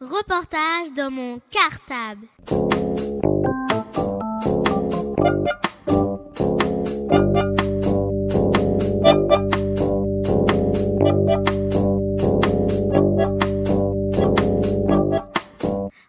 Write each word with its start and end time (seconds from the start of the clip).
Reportage 0.00 0.92
dans 0.96 1.08
mon 1.08 1.40
cartable. 1.50 2.26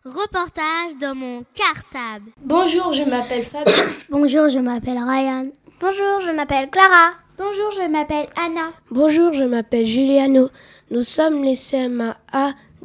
Reportage 0.04 0.98
dans 1.00 1.14
mon 1.14 1.44
cartable. 1.54 2.32
Bonjour, 2.42 2.92
je 2.94 3.04
m'appelle 3.04 3.46
Fabien. 3.46 3.74
Bonjour, 4.10 4.50
je 4.50 4.58
m'appelle 4.58 4.98
Ryan. 4.98 5.50
Bonjour, 5.80 6.22
je 6.22 6.32
m'appelle 6.32 6.72
Clara. 6.72 7.12
Bonjour, 7.38 7.70
je 7.72 7.88
m'appelle 7.88 8.28
Anna. 8.36 8.72
Bonjour, 8.90 9.34
je 9.34 9.44
m'appelle 9.44 9.86
Juliano. 9.86 10.50
Nous 10.90 11.04
sommes 11.04 11.44
les 11.44 11.56
CMA 11.56 12.16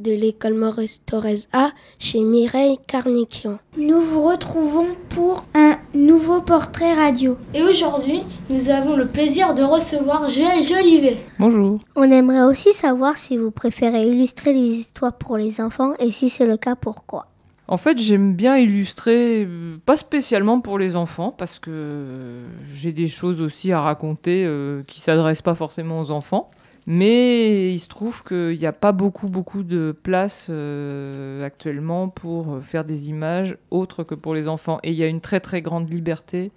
de 0.00 0.12
l'école 0.12 0.54
Maurice 0.54 1.02
Torres 1.04 1.46
A 1.52 1.70
chez 1.98 2.20
Mireille 2.20 2.78
Carniquian. 2.86 3.58
Nous 3.76 4.00
vous 4.00 4.22
retrouvons 4.22 4.86
pour 5.10 5.44
un 5.54 5.76
nouveau 5.94 6.40
portrait 6.40 6.94
radio. 6.94 7.36
Et 7.54 7.62
aujourd'hui, 7.62 8.22
nous 8.48 8.70
avons 8.70 8.96
le 8.96 9.06
plaisir 9.06 9.54
de 9.54 9.62
recevoir 9.62 10.28
Joël 10.28 10.62
Jolivet. 10.62 11.18
Bonjour. 11.38 11.80
On 11.96 12.10
aimerait 12.10 12.42
aussi 12.42 12.72
savoir 12.72 13.18
si 13.18 13.36
vous 13.36 13.50
préférez 13.50 14.06
illustrer 14.06 14.52
des 14.52 14.60
histoires 14.80 15.16
pour 15.16 15.36
les 15.36 15.60
enfants 15.60 15.92
et 15.98 16.10
si 16.10 16.30
c'est 16.30 16.46
le 16.46 16.56
cas, 16.56 16.76
pourquoi. 16.76 17.26
En 17.68 17.76
fait, 17.76 17.98
j'aime 17.98 18.34
bien 18.34 18.56
illustrer, 18.56 19.44
euh, 19.44 19.76
pas 19.86 19.96
spécialement 19.96 20.60
pour 20.60 20.76
les 20.76 20.96
enfants, 20.96 21.32
parce 21.36 21.60
que 21.60 22.42
j'ai 22.72 22.92
des 22.92 23.06
choses 23.06 23.40
aussi 23.40 23.70
à 23.70 23.80
raconter 23.80 24.44
euh, 24.44 24.82
qui 24.88 24.98
s'adressent 24.98 25.40
pas 25.40 25.54
forcément 25.54 26.00
aux 26.00 26.10
enfants. 26.10 26.50
Mais 26.86 27.72
il 27.72 27.78
se 27.78 27.88
trouve 27.88 28.24
qu'il 28.24 28.58
n'y 28.58 28.66
a 28.66 28.72
pas 28.72 28.92
beaucoup, 28.92 29.28
beaucoup 29.28 29.62
de 29.62 29.94
place 30.02 30.46
euh, 30.50 31.44
actuellement 31.44 32.08
pour 32.08 32.62
faire 32.62 32.84
des 32.84 33.08
images 33.08 33.58
autres 33.70 34.02
que 34.02 34.14
pour 34.14 34.34
les 34.34 34.48
enfants. 34.48 34.78
Et 34.82 34.90
il 34.90 34.96
y 34.96 35.02
a 35.02 35.06
une 35.06 35.20
très, 35.20 35.40
très 35.40 35.62
grande 35.62 35.92
liberté 35.92 36.52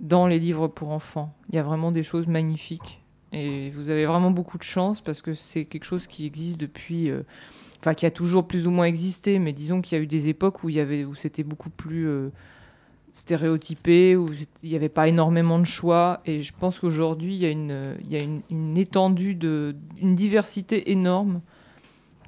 dans 0.00 0.26
les 0.26 0.38
livres 0.38 0.68
pour 0.68 0.90
enfants. 0.90 1.34
Il 1.48 1.56
y 1.56 1.58
a 1.58 1.62
vraiment 1.62 1.90
des 1.90 2.02
choses 2.02 2.26
magnifiques. 2.26 3.00
Et 3.32 3.70
vous 3.70 3.90
avez 3.90 4.06
vraiment 4.06 4.30
beaucoup 4.30 4.58
de 4.58 4.62
chance 4.62 5.00
parce 5.00 5.20
que 5.20 5.34
c'est 5.34 5.64
quelque 5.64 5.84
chose 5.84 6.06
qui 6.06 6.26
existe 6.26 6.58
depuis. 6.58 7.10
Euh, 7.10 7.22
enfin, 7.80 7.94
qui 7.94 8.06
a 8.06 8.10
toujours 8.10 8.46
plus 8.46 8.66
ou 8.66 8.70
moins 8.70 8.86
existé, 8.86 9.38
mais 9.38 9.52
disons 9.52 9.82
qu'il 9.82 9.98
y 9.98 10.00
a 10.00 10.04
eu 10.04 10.06
des 10.06 10.28
époques 10.28 10.62
où, 10.62 10.68
où 10.68 11.14
c'était 11.16 11.42
beaucoup 11.42 11.70
plus. 11.70 12.06
Euh, 12.06 12.30
stéréotypé, 13.14 14.16
où 14.16 14.28
il 14.62 14.68
n'y 14.68 14.76
avait 14.76 14.88
pas 14.88 15.08
énormément 15.08 15.58
de 15.58 15.64
choix. 15.64 16.20
Et 16.26 16.42
je 16.42 16.52
pense 16.58 16.80
qu'aujourd'hui, 16.80 17.34
il 17.34 17.40
y 17.40 17.46
a 17.46 17.50
une, 17.50 17.96
il 18.04 18.12
y 18.12 18.16
a 18.16 18.22
une, 18.22 18.42
une 18.50 18.76
étendue, 18.76 19.34
de, 19.34 19.74
une 20.02 20.14
diversité 20.14 20.90
énorme. 20.90 21.40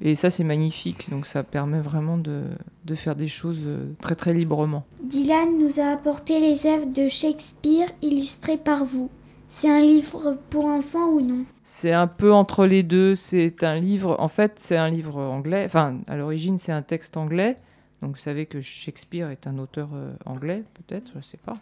Et 0.01 0.15
ça, 0.15 0.31
c'est 0.31 0.45
magnifique. 0.45 1.11
Donc, 1.11 1.27
ça 1.27 1.43
permet 1.43 1.81
vraiment 1.81 2.19
de, 2.19 2.43
de, 2.84 2.95
faire 2.95 3.17
des 3.17 3.28
choses 3.28 3.61
euh, 3.67 3.93
très, 4.01 4.15
très 4.15 4.34
librement. 4.34 4.84
Dylan 5.03 5.59
nous 5.59 5.81
a 5.81 5.87
apporté 5.87 6.39
les 6.39 6.67
œuvres 6.67 6.87
de 6.87 7.09
Shakespeare 7.09 7.89
illustrées 8.03 8.59
par 8.59 8.84
vous. 8.84 9.11
C'est 9.48 9.71
un 9.71 9.81
livre 9.81 10.37
pour 10.50 10.67
enfants 10.67 11.09
ou 11.09 11.23
non? 11.23 11.45
C'est 11.65 11.93
un 11.93 12.06
peu 12.06 12.33
entre 12.33 12.67
les 12.67 12.83
deux. 12.83 13.15
C'est 13.15 13.65
un 13.65 13.77
livre, 13.77 14.17
en 14.19 14.28
fait, 14.28 14.53
c'est 14.56 14.77
un 14.77 14.91
livre 14.91 15.19
anglais. 15.19 15.65
Enfin, 15.65 15.98
à 16.06 16.17
l'origine, 16.17 16.59
c'est 16.59 16.73
un 16.73 16.83
texte 16.83 17.17
anglais. 17.17 17.56
Donc 18.03 18.17
vous 18.17 18.23
savez 18.23 18.47
que 18.47 18.61
Shakespeare 18.61 19.31
est 19.31 19.47
un 19.47 19.59
auteur 19.59 19.91
euh, 19.95 20.13
anglais, 20.25 20.63
peut-être, 20.75 21.13
je 21.13 21.19
ne 21.19 21.23
sais 21.23 21.39
pas. 21.39 21.59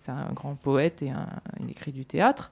C'est 0.00 0.10
un 0.10 0.32
grand 0.32 0.56
poète 0.56 1.02
et 1.02 1.10
un, 1.10 1.28
il 1.60 1.70
écrit 1.70 1.92
du 1.92 2.04
théâtre. 2.04 2.50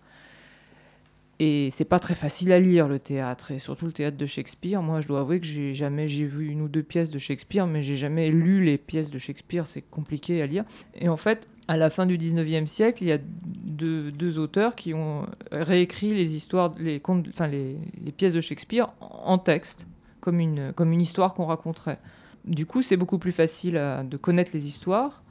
Et 1.40 1.70
c'est 1.70 1.86
pas 1.86 1.98
très 1.98 2.14
facile 2.14 2.52
à 2.52 2.60
lire 2.60 2.86
le 2.86 2.98
théâtre, 2.98 3.50
et 3.50 3.58
surtout 3.58 3.86
le 3.86 3.92
théâtre 3.92 4.18
de 4.18 4.26
Shakespeare. 4.26 4.82
Moi, 4.82 5.00
je 5.00 5.08
dois 5.08 5.20
avouer 5.20 5.40
que 5.40 5.46
j'ai 5.46 5.74
jamais, 5.74 6.06
j'ai 6.06 6.26
vu 6.26 6.48
une 6.48 6.60
ou 6.60 6.68
deux 6.68 6.82
pièces 6.82 7.08
de 7.08 7.18
Shakespeare, 7.18 7.66
mais 7.66 7.82
j'ai 7.82 7.96
jamais 7.96 8.28
lu 8.28 8.62
les 8.62 8.76
pièces 8.76 9.10
de 9.10 9.18
Shakespeare. 9.18 9.66
C'est 9.66 9.80
compliqué 9.80 10.42
à 10.42 10.46
lire. 10.46 10.64
Et 10.94 11.08
en 11.08 11.16
fait, 11.16 11.48
à 11.66 11.78
la 11.78 11.88
fin 11.88 12.04
du 12.04 12.18
19e 12.18 12.66
siècle, 12.66 13.02
il 13.02 13.08
y 13.08 13.12
a 13.12 13.18
deux, 13.18 14.38
auteurs 14.38 14.74
qui 14.74 14.92
ont 14.92 15.26
réécrit 15.50 16.12
les 16.12 16.36
histoires, 16.36 16.74
les, 16.78 17.00
les 17.00 18.12
pièces 18.12 18.34
de 18.34 18.40
Shakespeare 18.42 18.92
en 19.00 19.38
texte, 19.38 19.86
comme 20.20 20.40
une, 20.40 20.74
comme 20.74 20.92
une 20.92 21.00
histoire 21.00 21.32
qu'on 21.32 21.46
raconterait. 21.46 21.98
Du 22.44 22.66
coup, 22.66 22.82
c'est 22.82 22.96
beaucoup 22.96 23.18
plus 23.18 23.32
facile 23.32 23.76
à, 23.76 24.02
de 24.02 24.16
connaître 24.16 24.50
les 24.54 24.66
histoires. 24.66 25.22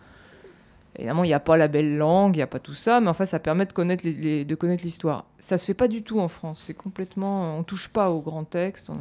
Évidemment, 0.96 1.24
il 1.24 1.28
n'y 1.28 1.34
a 1.34 1.40
pas 1.40 1.56
la 1.56 1.68
belle 1.68 1.98
langue, 1.98 2.36
il 2.36 2.40
n'y 2.40 2.44
a 2.44 2.48
pas 2.48 2.60
tout 2.60 2.74
ça, 2.74 3.00
mais 3.00 3.08
enfin, 3.08 3.26
ça 3.26 3.40
permet 3.40 3.66
de 3.66 3.72
connaître, 3.72 4.04
de 4.06 4.56
connaître 4.56 4.84
l'histoire. 4.84 5.26
Ça 5.38 5.58
se 5.58 5.66
fait 5.66 5.74
pas 5.74 5.88
du 5.88 6.04
tout 6.04 6.20
en 6.20 6.28
France. 6.28 6.64
C'est 6.66 6.74
complètement, 6.74 7.58
on 7.58 7.64
touche 7.64 7.90
pas 7.90 8.10
aux 8.10 8.22
grands 8.22 8.44
textes, 8.44 8.90
on 8.90 8.98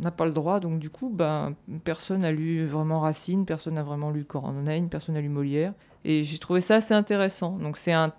n'a 0.00 0.10
pas 0.10 0.24
le 0.24 0.30
droit. 0.30 0.60
Donc 0.60 0.78
du 0.78 0.88
coup, 0.88 1.10
ben, 1.10 1.54
personne 1.84 2.20
n'a 2.20 2.32
lu 2.32 2.64
vraiment 2.64 3.00
Racine, 3.00 3.44
personne 3.44 3.74
n'a 3.74 3.82
vraiment 3.82 4.10
lu 4.10 4.24
Corneille, 4.24 4.82
personne 4.88 5.16
n'a 5.16 5.20
lu 5.20 5.28
Molière. 5.28 5.74
Et 6.04 6.22
j'ai 6.22 6.38
trouvé 6.38 6.60
ça 6.60 6.76
assez 6.76 6.94
intéressant. 6.94 7.58
Donc 7.58 7.76
c'est 7.76 7.92
un 7.92 8.12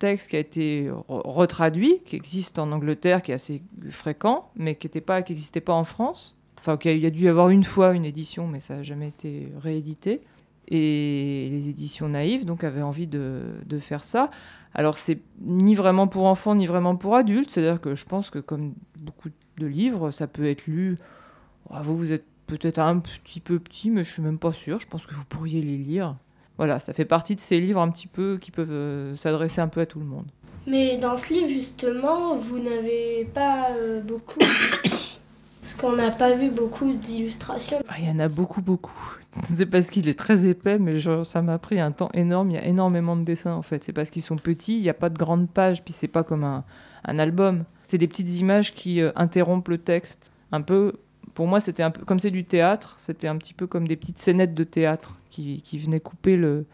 texte 0.00 0.30
qui 0.30 0.36
a 0.36 0.40
été 0.40 0.90
retraduit, 1.08 2.00
qui 2.04 2.16
existe 2.16 2.58
en 2.58 2.72
Angleterre, 2.72 3.22
qui 3.22 3.30
est 3.30 3.34
assez 3.34 3.62
fréquent, 3.90 4.50
mais 4.56 4.74
qui 4.74 4.88
n'existait 4.88 5.00
pas, 5.00 5.22
qui 5.22 5.60
pas 5.60 5.74
en 5.74 5.84
France. 5.84 6.39
Enfin, 6.60 6.78
il 6.84 6.98
y 6.98 7.06
a 7.06 7.10
dû 7.10 7.24
y 7.24 7.28
avoir 7.28 7.48
une 7.48 7.64
fois 7.64 7.94
une 7.94 8.04
édition, 8.04 8.46
mais 8.46 8.60
ça 8.60 8.76
n'a 8.76 8.82
jamais 8.82 9.08
été 9.08 9.50
réédité. 9.62 10.20
Et 10.68 11.48
les 11.50 11.70
éditions 11.70 12.10
naïves, 12.10 12.44
donc, 12.44 12.64
avaient 12.64 12.82
envie 12.82 13.06
de, 13.06 13.42
faire 13.80 14.04
ça. 14.04 14.28
Alors, 14.74 14.98
c'est 14.98 15.18
ni 15.40 15.74
vraiment 15.74 16.06
pour 16.06 16.26
enfants, 16.26 16.54
ni 16.54 16.66
vraiment 16.66 16.96
pour 16.96 17.16
adultes. 17.16 17.50
C'est-à-dire 17.50 17.80
que 17.80 17.94
je 17.94 18.04
pense 18.04 18.28
que, 18.28 18.38
comme 18.38 18.74
beaucoup 18.98 19.30
de 19.56 19.66
livres, 19.66 20.10
ça 20.10 20.26
peut 20.26 20.46
être 20.46 20.66
lu. 20.66 20.98
Oh, 21.70 21.76
vous, 21.82 21.96
vous 21.96 22.12
êtes 22.12 22.26
peut-être 22.46 22.78
un 22.78 22.98
petit 22.98 23.40
peu 23.40 23.58
petit, 23.58 23.90
mais 23.90 24.04
je 24.04 24.12
suis 24.12 24.22
même 24.22 24.38
pas 24.38 24.52
sûre. 24.52 24.78
Je 24.80 24.86
pense 24.86 25.06
que 25.06 25.14
vous 25.14 25.24
pourriez 25.24 25.62
les 25.62 25.78
lire. 25.78 26.16
Voilà, 26.58 26.78
ça 26.78 26.92
fait 26.92 27.06
partie 27.06 27.36
de 27.36 27.40
ces 27.40 27.58
livres 27.58 27.80
un 27.80 27.90
petit 27.90 28.06
peu 28.06 28.36
qui 28.38 28.50
peuvent 28.50 28.70
euh, 28.70 29.16
s'adresser 29.16 29.62
un 29.62 29.68
peu 29.68 29.80
à 29.80 29.86
tout 29.86 29.98
le 29.98 30.04
monde. 30.04 30.26
Mais 30.66 30.98
dans 30.98 31.16
ce 31.16 31.32
livre, 31.32 31.48
justement, 31.48 32.36
vous 32.36 32.58
n'avez 32.58 33.24
pas 33.32 33.70
euh, 33.70 34.02
beaucoup 34.02 34.40
qu'on 35.80 35.92
n'a 35.92 36.10
pas 36.10 36.34
vu 36.34 36.50
beaucoup 36.50 36.92
d'illustrations. 36.92 37.78
Ah, 37.88 37.94
il 37.98 38.08
y 38.08 38.10
en 38.10 38.18
a 38.18 38.28
beaucoup, 38.28 38.60
beaucoup. 38.60 38.92
C'est 39.44 39.66
parce 39.66 39.88
qu'il 39.88 40.08
est 40.08 40.18
très 40.18 40.46
épais, 40.46 40.78
mais 40.78 40.98
genre, 40.98 41.24
ça 41.24 41.40
m'a 41.40 41.58
pris 41.58 41.80
un 41.80 41.92
temps 41.92 42.10
énorme. 42.12 42.50
Il 42.50 42.54
y 42.54 42.58
a 42.58 42.64
énormément 42.66 43.16
de 43.16 43.24
dessins, 43.24 43.54
en 43.54 43.62
fait. 43.62 43.82
C'est 43.82 43.92
parce 43.92 44.10
qu'ils 44.10 44.22
sont 44.22 44.36
petits, 44.36 44.76
il 44.76 44.82
n'y 44.82 44.88
a 44.88 44.94
pas 44.94 45.08
de 45.08 45.16
grandes 45.16 45.48
pages, 45.48 45.82
puis 45.82 45.92
c'est 45.92 46.08
pas 46.08 46.24
comme 46.24 46.44
un, 46.44 46.64
un 47.04 47.18
album. 47.18 47.64
C'est 47.82 47.98
des 47.98 48.08
petites 48.08 48.36
images 48.38 48.74
qui 48.74 49.00
euh, 49.00 49.12
interrompent 49.16 49.68
le 49.68 49.78
texte. 49.78 50.32
Un 50.52 50.60
peu, 50.60 50.94
pour 51.34 51.46
moi, 51.46 51.60
c'était 51.60 51.82
un 51.82 51.90
peu, 51.90 52.04
comme 52.04 52.18
c'est 52.18 52.30
du 52.30 52.44
théâtre, 52.44 52.96
c'était 52.98 53.28
un 53.28 53.36
petit 53.36 53.54
peu 53.54 53.66
comme 53.66 53.88
des 53.88 53.96
petites 53.96 54.18
scénettes 54.18 54.54
de 54.54 54.64
théâtre 54.64 55.18
qui, 55.30 55.62
qui 55.62 55.78
venaient 55.78 56.00
couper 56.00 56.36
le, 56.36 56.66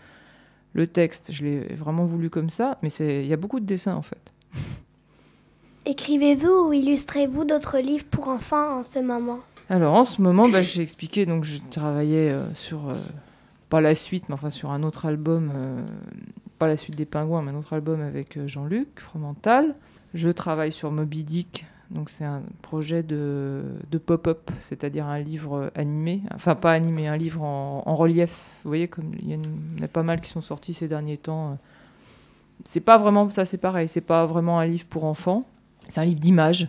le 0.72 0.86
texte. 0.86 1.30
Je 1.32 1.44
l'ai 1.44 1.74
vraiment 1.74 2.06
voulu 2.06 2.30
comme 2.30 2.50
ça, 2.50 2.78
mais 2.82 2.88
il 2.88 3.26
y 3.26 3.32
a 3.32 3.36
beaucoup 3.36 3.60
de 3.60 3.66
dessins, 3.66 3.94
en 3.94 4.02
fait. 4.02 4.32
Écrivez-vous 5.88 6.66
ou 6.68 6.72
illustrez-vous 6.72 7.44
d'autres 7.44 7.78
livres 7.78 8.06
pour 8.10 8.26
enfants 8.26 8.78
en 8.78 8.82
ce 8.82 8.98
moment? 8.98 9.38
Alors 9.70 9.94
en 9.94 10.02
ce 10.02 10.20
moment, 10.20 10.48
bah, 10.48 10.60
j'ai 10.60 10.82
expliqué, 10.82 11.26
donc 11.26 11.44
je 11.44 11.58
travaillais 11.70 12.28
euh, 12.28 12.52
sur, 12.54 12.88
euh, 12.88 12.94
pas 13.68 13.80
la 13.80 13.94
suite, 13.94 14.28
mais 14.28 14.34
enfin 14.34 14.50
sur 14.50 14.72
un 14.72 14.82
autre 14.82 15.06
album, 15.06 15.52
euh, 15.54 15.80
pas 16.58 16.66
la 16.66 16.76
suite 16.76 16.96
des 16.96 17.04
pingouins, 17.04 17.40
mais 17.40 17.52
un 17.52 17.54
autre 17.54 17.72
album 17.72 18.00
avec 18.00 18.36
Jean-Luc 18.48 18.88
Fromental. 18.98 19.74
Je 20.12 20.28
travaille 20.28 20.72
sur 20.72 20.90
Moby 20.90 21.22
Dick, 21.22 21.66
donc 21.92 22.10
c'est 22.10 22.24
un 22.24 22.42
projet 22.62 23.04
de, 23.04 23.62
pop-up, 24.04 24.50
c'est-à-dire 24.58 25.06
un 25.06 25.20
livre 25.20 25.70
animé, 25.76 26.22
enfin 26.34 26.56
pas 26.56 26.72
animé, 26.72 27.06
un 27.06 27.16
livre 27.16 27.44
en, 27.44 27.84
en 27.86 27.94
relief. 27.94 28.42
Vous 28.64 28.70
voyez, 28.70 28.88
comme 28.88 29.12
il 29.20 29.30
y, 29.30 29.36
en 29.36 29.84
a 29.84 29.88
pas 29.88 30.02
mal 30.02 30.20
qui 30.20 30.30
sont 30.30 30.40
sortis 30.40 30.74
ces 30.74 30.88
derniers 30.88 31.18
temps. 31.18 31.58
C'est 32.64 32.80
pas 32.80 32.98
vraiment, 32.98 33.30
ça 33.30 33.44
c'est 33.44 33.58
pareil, 33.58 33.86
c'est 33.86 34.00
pas 34.00 34.26
vraiment 34.26 34.58
un 34.58 34.66
livre 34.66 34.86
pour 34.86 35.04
enfants 35.04 35.44
c'est 35.88 36.00
un 36.00 36.04
livre 36.04 36.20
d'images, 36.20 36.68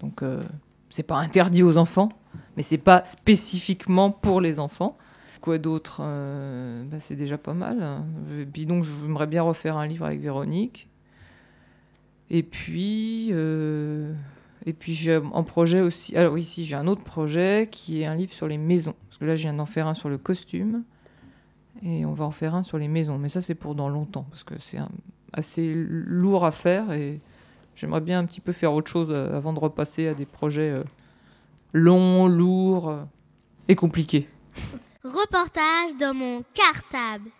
donc 0.00 0.22
euh, 0.22 0.42
c'est 0.90 1.02
pas 1.02 1.16
interdit 1.16 1.62
aux 1.62 1.76
enfants, 1.76 2.08
mais 2.56 2.62
c'est 2.62 2.78
pas 2.78 3.04
spécifiquement 3.04 4.10
pour 4.10 4.40
les 4.40 4.58
enfants. 4.58 4.96
Quoi 5.40 5.58
d'autre 5.58 6.00
euh, 6.02 6.84
bah, 6.84 6.98
C'est 7.00 7.14
déjà 7.14 7.38
pas 7.38 7.54
mal. 7.54 8.02
Et 8.40 8.46
puis 8.46 8.66
donc, 8.66 8.84
j'aimerais 8.84 9.26
bien 9.26 9.42
refaire 9.42 9.76
un 9.76 9.86
livre 9.86 10.04
avec 10.04 10.20
Véronique. 10.20 10.88
Et 12.30 12.42
puis, 12.42 13.28
euh, 13.30 14.12
et 14.66 14.72
puis 14.72 14.94
j'ai 14.94 15.14
un 15.14 15.42
projet 15.42 15.80
aussi. 15.80 16.16
Alors 16.16 16.36
ici, 16.36 16.64
j'ai 16.64 16.76
un 16.76 16.86
autre 16.86 17.02
projet 17.02 17.68
qui 17.70 18.02
est 18.02 18.06
un 18.06 18.14
livre 18.14 18.32
sur 18.32 18.48
les 18.48 18.58
maisons. 18.58 18.94
Parce 19.08 19.18
que 19.18 19.24
là, 19.24 19.36
je 19.36 19.42
viens 19.42 19.54
d'en 19.54 19.66
faire 19.66 19.86
un 19.86 19.94
sur 19.94 20.08
le 20.08 20.18
costume. 20.18 20.82
Et 21.82 22.04
on 22.04 22.12
va 22.12 22.24
en 22.24 22.32
faire 22.32 22.54
un 22.54 22.64
sur 22.64 22.76
les 22.76 22.88
maisons. 22.88 23.18
Mais 23.18 23.28
ça, 23.28 23.40
c'est 23.40 23.54
pour 23.54 23.74
dans 23.74 23.88
longtemps. 23.88 24.26
Parce 24.30 24.42
que 24.42 24.54
c'est 24.58 24.78
assez 25.32 25.72
lourd 25.72 26.44
à 26.44 26.50
faire. 26.50 26.90
Et 26.92 27.20
J'aimerais 27.78 28.00
bien 28.00 28.18
un 28.18 28.24
petit 28.24 28.40
peu 28.40 28.50
faire 28.50 28.72
autre 28.72 28.90
chose 28.90 29.14
avant 29.14 29.52
de 29.52 29.60
repasser 29.60 30.08
à 30.08 30.14
des 30.14 30.26
projets 30.26 30.70
euh, 30.70 30.82
longs, 31.72 32.26
lourds 32.26 32.88
euh, 32.88 33.04
et 33.68 33.76
compliqués. 33.76 34.28
Reportage 35.04 35.96
dans 36.00 36.12
mon 36.12 36.42
cartable. 36.54 37.30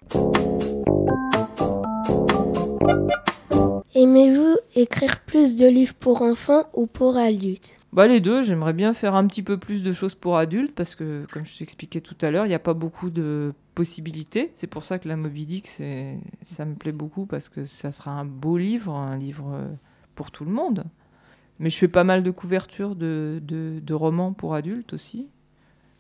Aimez-vous 3.97 4.57
écrire 4.77 5.19
plus 5.27 5.57
de 5.57 5.67
livres 5.67 5.95
pour 5.95 6.23
enfants 6.23 6.69
ou 6.73 6.87
pour 6.87 7.17
adultes? 7.17 7.77
Bah, 7.93 8.07
les 8.07 8.21
deux, 8.21 8.45
j'aimerais 8.45 8.75
bien 8.75 8.95
faire 8.95 9.17
un 9.17 9.27
petit 9.27 9.43
peu 9.43 9.59
plus 9.59 9.83
de 9.83 9.91
choses 9.91 10.15
pour 10.15 10.37
adultes 10.37 10.73
parce 10.73 10.95
que, 10.95 11.27
comme 11.33 11.47
je 11.47 11.59
t'expliquais 11.59 12.01
tout 12.01 12.17
à 12.21 12.31
l'heure, 12.31 12.47
il 12.47 12.51
n'y 12.51 12.55
a 12.55 12.61
pas 12.61 12.75
beaucoup 12.75 13.11
de 13.11 13.53
possibilités. 13.75 14.53
C'est 14.55 14.69
pour 14.69 14.85
ça 14.85 15.01
que 15.01 15.09
la 15.09 15.17
Moby 15.17 15.47
Dick, 15.47 15.67
ça 15.67 16.65
me 16.65 16.77
plaît 16.77 16.93
beaucoup 16.93 17.27
parce 17.27 17.49
que 17.49 17.65
ça 17.65 17.91
sera 17.91 18.13
un 18.13 18.25
beau 18.25 18.57
livre, 18.57 18.95
un 18.95 19.17
livre 19.17 19.51
euh, 19.53 19.67
pour 20.19 20.33
tout 20.33 20.45
le 20.45 20.51
monde. 20.51 20.83
Mais 21.61 21.71
je 21.71 21.79
fais 21.79 21.87
pas 21.87 22.03
mal 22.03 22.25
de 22.25 22.33
couvertures 22.33 22.97
de, 22.97 23.41
de, 23.41 23.95
romans 23.95 24.33
pour 24.33 24.57
adultes 24.57 24.93
aussi. 24.93 25.29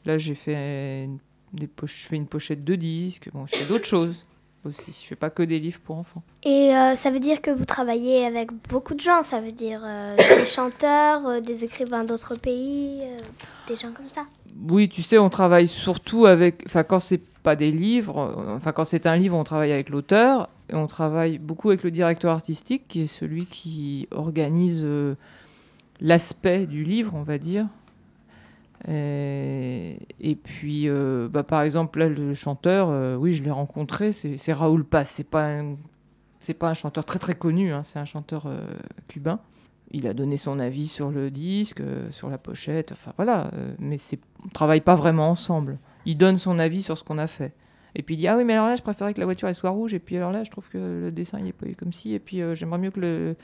Là, 0.04 0.18
j'ai 0.18 0.34
fait, 0.34 1.08
des 1.52 1.68
je 1.84 2.08
fais 2.08 2.16
une 2.16 2.26
pochette 2.26 2.64
de 2.64 2.74
disques, 2.74 3.30
bon, 3.32 3.46
je 3.46 3.54
fais 3.54 3.64
d'autres 3.66 3.86
choses 3.86 4.26
aussi. 4.64 4.90
Je 5.00 5.06
fais 5.06 5.14
pas 5.14 5.30
que 5.30 5.44
des 5.44 5.60
livres 5.60 5.78
pour 5.84 5.98
enfants. 5.98 6.24
Et 6.42 6.74
euh, 6.74 6.96
ça 6.96 7.12
veut 7.12 7.20
dire 7.20 7.40
que 7.40 7.52
vous 7.52 7.64
travaillez 7.64 8.26
avec 8.26 8.50
beaucoup 8.68 8.94
de 8.94 9.00
gens, 9.00 9.22
ça 9.22 9.40
veut 9.40 9.52
dire 9.52 9.82
euh, 9.84 10.16
des 10.16 10.46
chanteurs, 10.56 11.24
euh, 11.24 11.40
des 11.40 11.62
écrivains 11.62 12.02
d'autres 12.02 12.34
pays, 12.34 13.02
des 13.68 13.76
gens 13.76 13.92
comme 13.92 14.08
ça. 14.08 14.24
Oui, 14.68 14.88
tu 14.88 15.02
sais, 15.02 15.18
on 15.18 15.30
travaille 15.30 15.68
surtout 15.68 16.26
avec, 16.26 16.64
enfin 16.66 16.82
quand 16.82 16.98
c'est 16.98 17.22
pas 17.44 17.54
des 17.54 17.70
livres, 17.70 18.34
enfin 18.48 18.72
quand 18.72 18.84
c'est 18.84 19.06
un 19.06 19.14
livre, 19.14 19.36
on 19.36 19.44
travaille 19.44 19.70
avec 19.70 19.90
l'auteur 19.90 20.48
on 20.72 20.86
travaille 20.86 21.38
beaucoup 21.38 21.68
avec 21.68 21.82
le 21.82 21.90
directeur 21.90 22.32
artistique 22.32 22.88
qui 22.88 23.02
est 23.02 23.06
celui 23.06 23.46
qui 23.46 24.08
organise 24.10 24.86
l'aspect 26.00 26.66
du 26.66 26.84
livre, 26.84 27.12
on 27.14 27.22
va 27.22 27.38
dire. 27.38 27.66
Euh, 28.88 29.94
et, 30.20 30.36
puis, 30.36 30.88
euh, 30.88 31.28
bah, 31.28 31.42
par 31.42 31.62
exemple, 31.62 31.98
là, 31.98 32.08
le 32.08 32.34
chanteur, 32.34 32.88
euh, 32.90 33.16
oui, 33.16 33.32
je 33.32 33.42
l'ai 33.42 33.50
rencontré, 33.50 34.12
c'est 34.12 34.52
Raoul 34.52 34.84
Paz. 34.84 35.08
C'est 35.08 35.24
pas 35.24 35.62
c'est 36.40 36.54
pas 36.54 36.68
un 36.68 36.74
chanteur 36.74 37.04
très 37.04 37.18
très 37.18 37.34
connu, 37.34 37.72
hein, 37.72 37.82
c'est 37.82 37.98
un 37.98 38.04
chanteur 38.04 38.48
cubain. 39.08 39.40
Il 39.90 40.06
a 40.06 40.14
donné 40.14 40.36
son 40.36 40.60
avis 40.60 40.86
sur 40.86 41.10
le 41.10 41.30
disque, 41.30 41.82
sur 42.10 42.30
la 42.30 42.38
pochette, 42.38 42.92
enfin 42.92 43.12
voilà. 43.16 43.50
mais 43.80 43.96
on 44.44 44.48
travaille 44.48 44.80
pas 44.80 44.94
vraiment 44.94 45.30
ensemble. 45.30 45.78
Il 46.06 46.16
donne 46.16 46.36
son 46.36 46.60
avis 46.60 46.82
sur 46.82 46.96
ce 46.96 47.02
qu'on 47.02 47.18
a 47.18 47.26
fait. 47.26 47.52
Et 47.94 48.02
puis 48.02 48.14
il 48.14 48.18
dit 48.18 48.28
ah 48.28 48.36
oui 48.36 48.44
mais 48.44 48.52
alors 48.52 48.66
là 48.66 48.76
je 48.76 48.82
préférais 48.82 49.14
que 49.14 49.20
la 49.20 49.24
voiture 49.26 49.48
elle 49.48 49.54
soit 49.54 49.70
rouge 49.70 49.94
et 49.94 49.98
puis 49.98 50.16
alors 50.16 50.30
là 50.30 50.44
je 50.44 50.50
trouve 50.50 50.68
que 50.68 50.78
le 50.78 51.10
dessin 51.10 51.38
il 51.40 51.48
est 51.48 51.52
pas 51.52 51.66
comme 51.78 51.92
ci 51.92 52.14
et 52.14 52.18
puis 52.18 52.42
j'aimerais 52.54 52.78
mieux 52.78 52.90
que 52.90 53.00
le 53.00 53.36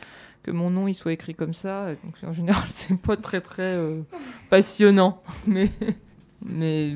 que 0.45 0.51
mon 0.51 0.71
nom 0.71 0.87
il 0.87 0.95
soit 0.95 1.13
écrit 1.13 1.35
comme 1.35 1.55
ça. 1.55 1.89
Donc 2.05 2.15
en 2.23 2.33
général, 2.33 2.63
c'est 2.71 2.97
pas 2.97 3.17
très 3.17 3.41
très 3.41 3.75
euh, 3.75 4.03
passionnant, 4.51 5.23
mais 5.47 5.71
mais 6.45 6.95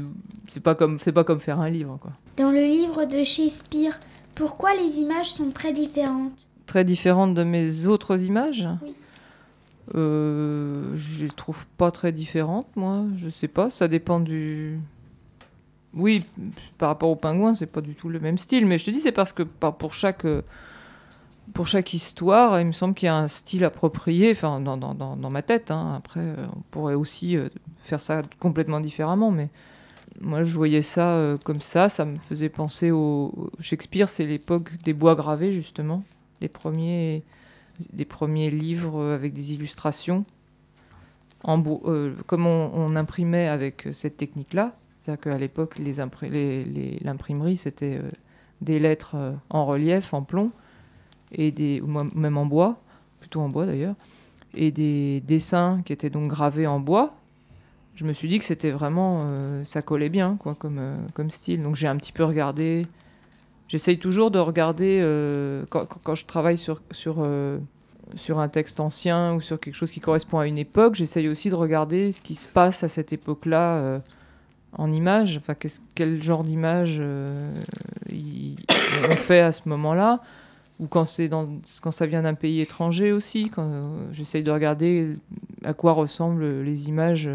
c'est 0.48 0.62
pas 0.62 0.74
comme 0.76 0.98
pas 0.98 1.24
comme 1.24 1.40
faire 1.40 1.58
un 1.58 1.68
livre 1.68 1.98
quoi. 2.00 2.12
Dans 2.36 2.52
le 2.52 2.62
livre 2.62 3.04
de 3.06 3.24
Shakespeare, 3.24 3.98
pourquoi 4.36 4.74
les 4.76 5.00
images 5.00 5.30
sont 5.30 5.50
très 5.50 5.72
différentes? 5.72 6.46
Très 6.66 6.84
différentes 6.84 7.34
de 7.34 7.42
mes 7.42 7.86
autres 7.86 8.22
images? 8.22 8.68
Oui. 8.82 8.94
Euh, 9.94 10.94
je 10.94 11.24
les 11.24 11.30
trouve 11.30 11.66
pas 11.78 11.90
très 11.90 12.12
différentes, 12.12 12.68
moi. 12.76 13.04
Je 13.16 13.30
sais 13.30 13.48
pas, 13.48 13.70
ça 13.70 13.88
dépend 13.88 14.20
du. 14.20 14.78
Oui, 15.98 16.24
par 16.78 16.90
rapport 16.90 17.10
au 17.10 17.16
pingouin, 17.16 17.54
c'est 17.56 17.66
pas 17.66 17.80
du 17.80 17.94
tout 17.94 18.08
le 18.08 18.20
même 18.20 18.38
style, 18.38 18.66
mais 18.66 18.78
je 18.78 18.84
te 18.84 18.90
dis, 18.90 19.00
c'est 19.00 19.12
parce 19.12 19.32
que 19.32 19.42
pour 19.42 19.94
chaque 19.94 20.24
euh, 20.24 20.42
pour 21.54 21.66
chaque 21.66 21.92
histoire, 21.92 22.60
il 22.60 22.66
me 22.66 22.72
semble 22.72 22.94
qu'il 22.94 23.06
y 23.06 23.08
a 23.08 23.16
un 23.16 23.26
style 23.26 23.64
approprié, 23.64 24.34
dans, 24.34 25.30
ma 25.30 25.42
tête. 25.42 25.70
Hein. 25.70 25.94
Après, 25.96 26.20
euh, 26.20 26.46
on 26.54 26.60
pourrait 26.70 26.94
aussi 26.94 27.36
euh, 27.36 27.48
faire 27.80 28.00
ça 28.00 28.22
complètement 28.38 28.80
différemment, 28.80 29.30
mais 29.30 29.48
moi 30.20 30.44
je 30.44 30.54
voyais 30.54 30.82
ça 30.82 31.36
comme 31.44 31.60
ça. 31.60 31.88
Ça 31.88 32.04
me 32.04 32.16
faisait 32.16 32.48
penser 32.48 32.90
au 32.90 33.50
Shakespeare, 33.60 34.08
c'est 34.08 34.24
l'époque 34.24 34.70
des 34.84 34.92
bois 34.92 35.14
gravés 35.14 35.52
justement, 35.52 36.04
des 36.40 36.48
premiers, 36.48 37.24
des 37.92 38.04
premiers 38.04 38.50
livres 38.50 39.02
avec 39.12 39.32
des 39.32 39.54
illustrations 39.54 40.24
en 41.44 41.62
comme 42.26 42.46
on, 42.46 42.96
imprimait 42.96 43.48
avec 43.48 43.88
cette 43.92 44.16
technique-là. 44.16 44.74
C'est-à-dire 45.08 45.22
qu'à 45.22 45.38
l'époque, 45.38 45.78
l'imprimerie 45.78 47.56
c'était 47.56 47.98
des 48.60 48.78
lettres 48.78 49.16
en 49.48 49.64
relief, 49.64 50.12
en 50.12 50.22
plomb 50.22 50.50
et 51.32 51.50
des, 51.50 51.82
même 52.14 52.36
en 52.36 52.44
bois, 52.44 52.76
plutôt 53.18 53.40
en 53.40 53.48
bois 53.48 53.64
d'ailleurs, 53.64 53.94
et 54.52 54.70
des 54.70 55.22
dessins 55.26 55.80
qui 55.86 55.94
étaient 55.94 56.10
donc 56.10 56.28
gravés 56.28 56.66
en 56.66 56.78
bois, 56.78 57.14
je 57.94 58.04
me 58.04 58.12
suis 58.12 58.28
dit 58.28 58.38
que 58.38 58.44
c'était 58.44 58.70
vraiment, 58.70 59.22
euh, 59.22 59.64
ça 59.64 59.80
collait 59.80 60.10
bien 60.10 60.36
quoi, 60.38 60.54
comme, 60.54 60.78
euh, 60.78 60.96
comme 61.14 61.30
style. 61.30 61.62
Donc 61.62 61.74
j'ai 61.74 61.88
un 61.88 61.96
petit 61.96 62.12
peu 62.12 62.24
regardé, 62.24 62.86
j'essaye 63.66 63.98
toujours 63.98 64.30
de 64.30 64.38
regarder, 64.38 65.00
euh, 65.02 65.64
quand, 65.70 65.86
quand, 65.86 66.14
je 66.14 66.26
travaille 66.26 66.58
sur, 66.58 66.82
sur, 66.90 67.26
sur 68.14 68.40
un 68.40 68.48
texte 68.48 68.78
ancien 68.78 69.32
ou 69.32 69.40
sur 69.40 69.58
quelque 69.58 69.74
chose 69.74 69.90
qui 69.90 70.00
correspond 70.00 70.38
à 70.38 70.46
une 70.46 70.58
époque, 70.58 70.96
j'essaye 70.96 71.28
aussi 71.28 71.48
de 71.48 71.54
regarder 71.54 72.12
ce 72.12 72.20
qui 72.20 72.34
se 72.34 72.46
passe 72.46 72.84
à 72.84 72.88
cette 72.88 73.14
époque-là 73.14 74.00
en 74.72 74.92
images, 74.92 75.36
enfin 75.36 75.54
quel 75.94 76.22
genre 76.22 76.44
d'image 76.44 77.00
on 77.00 79.16
fait 79.16 79.40
à 79.40 79.52
ce 79.52 79.68
moment-là? 79.68 80.20
Ou 80.80 80.86
quand, 80.86 81.20
dans, 81.28 81.58
quand 81.82 81.90
ça 81.90 82.06
vient 82.06 82.22
d'un 82.22 82.34
pays 82.34 82.60
étranger 82.60 83.10
aussi, 83.10 83.50
euh, 83.58 84.06
j'essaye 84.12 84.44
de 84.44 84.50
regarder 84.50 85.16
à 85.64 85.74
quoi 85.74 85.92
ressemblent 85.92 86.62
les 86.62 86.88
images. 86.88 87.28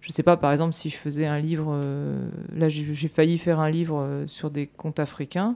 Je 0.00 0.12
sais 0.12 0.24
pas, 0.24 0.36
par 0.36 0.50
exemple, 0.50 0.74
si 0.74 0.88
je 0.88 0.96
faisais 0.96 1.26
un 1.26 1.38
livre, 1.38 1.70
euh, 1.72 2.28
là 2.56 2.68
j'ai 2.68 3.08
failli 3.08 3.38
faire 3.38 3.60
un 3.60 3.70
livre 3.70 4.00
euh, 4.00 4.26
sur 4.26 4.50
des 4.50 4.66
contes 4.66 4.98
africains, 4.98 5.54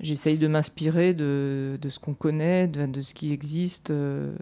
j'essaye 0.00 0.36
de 0.36 0.46
m'inspirer 0.46 1.14
de, 1.14 1.78
ce 1.88 1.98
qu'on 1.98 2.14
connaît, 2.14 2.68
de, 2.68 3.00
ce 3.00 3.14
qui 3.14 3.32
existe, 3.32 3.90
de 3.90 4.34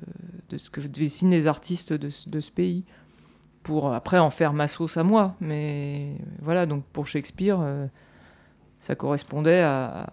ce 0.56 0.68
que 0.68 0.80
dessinent 0.80 1.30
les 1.30 1.46
artistes 1.46 1.92
de, 1.92 2.08
ce 2.08 2.50
pays, 2.50 2.82
pour 3.62 3.92
après 3.92 4.18
en 4.18 4.30
faire 4.30 4.52
ma 4.52 4.68
sauce 4.68 4.96
à 4.96 5.02
moi. 5.02 5.34
Mais 5.40 6.14
voilà, 6.40 6.66
donc 6.66 6.84
pour 6.92 7.06
Shakespeare, 7.06 7.58
ça 8.80 8.94
correspondait 8.94 9.60
à, 9.60 10.06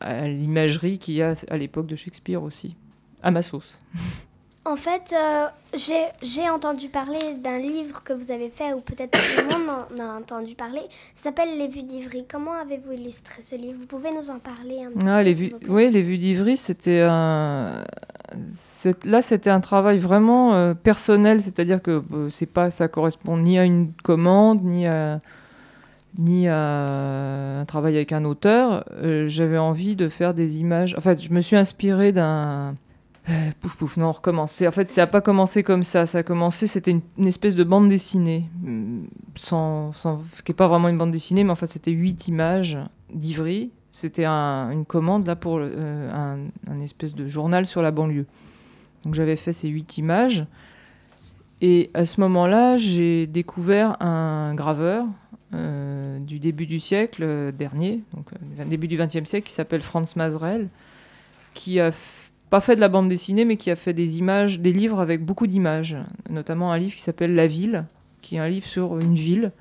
à 0.00 0.28
l'imagerie 0.28 0.98
qu'il 0.98 1.14
y 1.14 1.22
a 1.22 1.34
à 1.48 1.56
l'époque 1.56 1.86
de 1.86 1.96
Shakespeare 1.96 2.42
aussi, 2.42 2.76
à 3.22 3.30
ma 3.30 3.42
sauce. 3.42 3.78
En 4.64 4.76
fait, 4.76 5.14
euh, 5.16 5.46
j'ai 6.20 6.50
entendu 6.50 6.88
parler 6.88 7.34
d'un 7.42 7.56
livre 7.56 8.02
que 8.02 8.12
vous 8.12 8.30
avez 8.30 8.50
fait, 8.50 8.74
ou 8.74 8.80
peut-être 8.80 9.18
tout 9.18 9.42
le 9.42 9.58
monde 9.58 9.70
en 9.98 10.04
a 10.04 10.18
entendu 10.18 10.54
parler. 10.54 10.82
Ça 11.14 11.30
s'appelle 11.30 11.56
Les 11.56 11.68
Vues 11.68 11.84
d'Ivry. 11.84 12.26
Comment 12.30 12.52
avez-vous 12.52 12.92
illustré 12.92 13.40
ce 13.40 13.56
livre? 13.56 13.78
Vous 13.80 13.86
pouvez 13.86 14.12
nous 14.12 14.28
en 14.28 14.38
parler 14.38 14.84
un 14.84 14.90
petit 14.90 15.06
ah, 15.08 15.22
les 15.22 15.32
vues, 15.32 15.54
Oui, 15.68 15.90
Les 15.90 16.02
Vues 16.02 16.18
d'Ivry, 16.18 16.58
c'était 16.58 17.00
un. 17.00 17.82
Là, 19.04 19.22
c'était 19.22 19.50
un 19.50 19.60
travail 19.60 19.98
vraiment 19.98 20.54
euh, 20.54 20.74
personnel, 20.74 21.42
c'est-à-dire 21.42 21.82
que 21.82 22.02
euh, 22.12 22.30
c'est 22.30 22.46
pas, 22.46 22.70
ça 22.70 22.88
correspond 22.88 23.36
ni 23.36 23.58
à 23.58 23.64
une 23.64 23.92
commande, 24.02 24.62
ni 24.62 24.86
à 24.86 25.20
ni 26.16 26.48
à 26.48 27.60
un 27.60 27.64
travail 27.64 27.96
avec 27.96 28.12
un 28.12 28.24
auteur, 28.24 28.84
euh, 28.92 29.28
j'avais 29.28 29.58
envie 29.58 29.94
de 29.94 30.08
faire 30.08 30.34
des 30.34 30.58
images. 30.58 30.94
En 30.96 31.00
fait, 31.00 31.22
je 31.22 31.32
me 31.32 31.40
suis 31.40 31.56
inspirée 31.56 32.12
d'un. 32.12 32.74
Euh, 33.28 33.50
pouf 33.60 33.76
pouf, 33.76 33.96
non, 33.98 34.08
on 34.08 34.12
recommence. 34.12 34.62
En 34.62 34.72
fait, 34.72 34.88
ça 34.88 35.02
n'a 35.02 35.06
pas 35.06 35.20
commencé 35.20 35.62
comme 35.62 35.82
ça. 35.82 36.06
Ça 36.06 36.18
a 36.18 36.22
commencé, 36.22 36.66
c'était 36.66 36.92
une, 36.92 37.26
espèce 37.26 37.54
de 37.54 37.62
bande 37.62 37.88
dessinée, 37.88 38.48
mm, 38.62 39.04
sans, 39.36 39.92
sans, 39.92 40.22
qui 40.44 40.50
n'est 40.50 40.56
pas 40.56 40.66
vraiment 40.66 40.88
une 40.88 40.96
bande 40.96 41.12
dessinée, 41.12 41.44
mais 41.44 41.50
enfin, 41.50 41.66
c'était 41.66 41.90
huit 41.90 42.26
images 42.26 42.78
d'Ivry. 43.12 43.70
C'était 43.90 44.26
une 44.26 44.84
commande 44.84 45.26
là 45.26 45.36
pour 45.36 45.58
euh, 45.60 46.10
un, 46.68 46.80
espèce 46.80 47.14
de 47.14 47.26
journal 47.26 47.66
sur 47.66 47.82
la 47.82 47.90
banlieue. 47.90 48.26
Donc 49.04 49.14
j'avais 49.14 49.36
fait 49.36 49.52
ces 49.52 49.68
huit 49.68 49.98
images. 49.98 50.46
Et 51.60 51.90
à 51.94 52.04
ce 52.04 52.20
moment-là, 52.20 52.76
j'ai 52.76 53.26
découvert 53.26 54.00
un 54.00 54.54
graveur, 54.54 55.06
euh, 55.54 56.18
du 56.18 56.38
début 56.38 56.66
du 56.66 56.78
siècle 56.78 57.22
euh, 57.24 57.50
dernier, 57.50 58.02
donc 58.14 58.26
début 58.68 58.86
du 58.86 58.98
XXe 58.98 59.24
siècle, 59.24 59.46
qui 59.46 59.54
s'appelle 59.54 59.80
Franz 59.80 60.12
Mazrel, 60.14 60.68
qui 61.54 61.80
a 61.80 61.90
pas 62.50 62.60
fait 62.60 62.76
de 62.76 62.80
la 62.80 62.88
bande 62.88 63.08
dessinée, 63.08 63.44
mais 63.44 63.56
qui 63.56 63.70
a 63.70 63.76
fait 63.76 63.94
des 63.94 64.18
images, 64.18 64.60
des 64.60 64.72
livres 64.72 65.00
avec 65.00 65.24
beaucoup 65.24 65.46
d'images, 65.46 65.96
notamment 66.28 66.70
un 66.70 66.78
livre 66.78 66.94
qui 66.94 67.02
s'appelle 67.02 67.34
La 67.34 67.46
Ville, 67.46 67.86
qui 68.20 68.36
est 68.36 68.38
un 68.40 68.48
livre 68.48 68.66
sur 68.66 68.98
une 68.98 69.14
ville. 69.14 69.52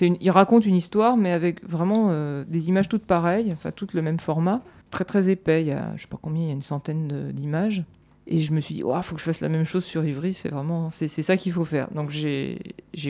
Il 0.00 0.30
raconte 0.30 0.66
une 0.66 0.74
histoire, 0.74 1.16
mais 1.16 1.32
avec 1.32 1.66
vraiment 1.66 2.12
des 2.46 2.68
images 2.68 2.88
toutes 2.88 3.04
pareilles, 3.04 3.50
enfin 3.52 3.70
toutes 3.70 3.94
le 3.94 4.02
même 4.02 4.20
format, 4.20 4.62
très 4.90 5.04
très 5.04 5.30
épais. 5.30 5.62
Il 5.62 5.68
y 5.68 5.72
a, 5.72 5.92
je 5.96 6.02
sais 6.02 6.08
pas 6.08 6.18
combien, 6.20 6.42
il 6.42 6.46
y 6.46 6.50
a 6.50 6.54
une 6.54 6.62
centaine 6.62 7.32
d'images. 7.32 7.84
Et 8.30 8.40
je 8.40 8.52
me 8.52 8.60
suis 8.60 8.74
dit, 8.74 8.82
il 8.82 9.02
faut 9.02 9.14
que 9.14 9.20
je 9.20 9.24
fasse 9.24 9.40
la 9.40 9.48
même 9.48 9.64
chose 9.64 9.84
sur 9.84 10.04
Ivry, 10.04 10.34
c'est 10.34 10.50
vraiment, 10.50 10.90
c'est 10.90 11.08
ça 11.08 11.38
qu'il 11.38 11.50
faut 11.50 11.64
faire. 11.64 11.90
Donc 11.92 12.10
j'ai 12.10 12.58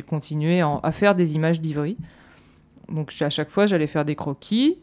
continué 0.06 0.61
à, 0.61 0.92
faire 0.92 1.16
des 1.16 1.35
images 1.35 1.61
d'Ivry. 1.61 1.97
Donc 2.88 3.12
à 3.20 3.28
chaque 3.28 3.49
fois, 3.49 3.66
j'allais 3.66 3.88
faire 3.88 4.04
des 4.04 4.14
croquis, 4.14 4.78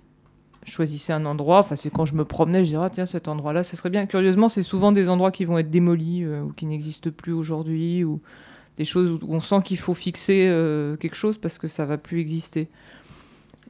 choisissais 0.65 1.13
un 1.13 1.25
endroit, 1.25 1.59
enfin 1.59 1.77
c'est 1.77 1.89
quand 1.89 2.05
je 2.05 2.15
me 2.15 2.25
promenais, 2.25 2.59
je 2.59 2.71
disais, 2.71 2.77
ah, 2.81 2.89
tiens, 2.89 3.05
cet 3.05 3.29
endroit-là, 3.29 3.63
ça 3.63 3.77
serait 3.77 3.89
bien. 3.89 4.05
Curieusement, 4.07 4.49
c'est 4.49 4.61
souvent 4.61 4.91
des 4.91 5.07
endroits 5.07 5.31
qui 5.31 5.45
vont 5.45 5.57
être 5.57 5.69
démolis 5.69 6.25
euh, 6.25 6.41
ou 6.41 6.51
qui 6.51 6.65
n'existent 6.65 7.11
plus 7.11 7.31
aujourd'hui, 7.31 8.03
ou 8.03 8.19
des 8.77 8.85
choses 8.85 9.11
où 9.11 9.19
on 9.29 9.41
sent 9.41 9.61
qu'il 9.63 9.77
faut 9.77 9.93
fixer 9.93 10.47
euh, 10.47 10.95
quelque 10.97 11.15
chose 11.15 11.37
parce 11.37 11.57
que 11.57 11.67
ça 11.67 11.85
va 11.85 11.97
plus 11.97 12.19
exister. 12.19 12.67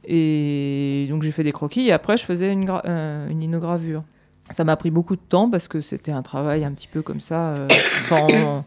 Et 0.04 1.06
donc 1.10 1.22
j'ai 1.22 1.32
fait 1.32 1.44
des 1.44 1.52
croquis 1.52 1.88
et 1.88 1.92
après 1.92 2.16
je 2.16 2.24
faisais 2.24 2.52
une, 2.52 2.66
euh, 2.84 3.28
une 3.28 3.42
inogravure. 3.42 4.04
Ça 4.50 4.62
m'a 4.62 4.76
pris 4.76 4.90
beaucoup 4.90 5.16
de 5.16 5.20
temps 5.20 5.50
parce 5.50 5.66
que 5.66 5.80
c'était 5.80 6.12
un 6.12 6.22
travail 6.22 6.64
un 6.64 6.72
petit 6.72 6.88
peu 6.88 7.02
comme 7.02 7.20
ça, 7.20 7.54
euh. 7.54 7.68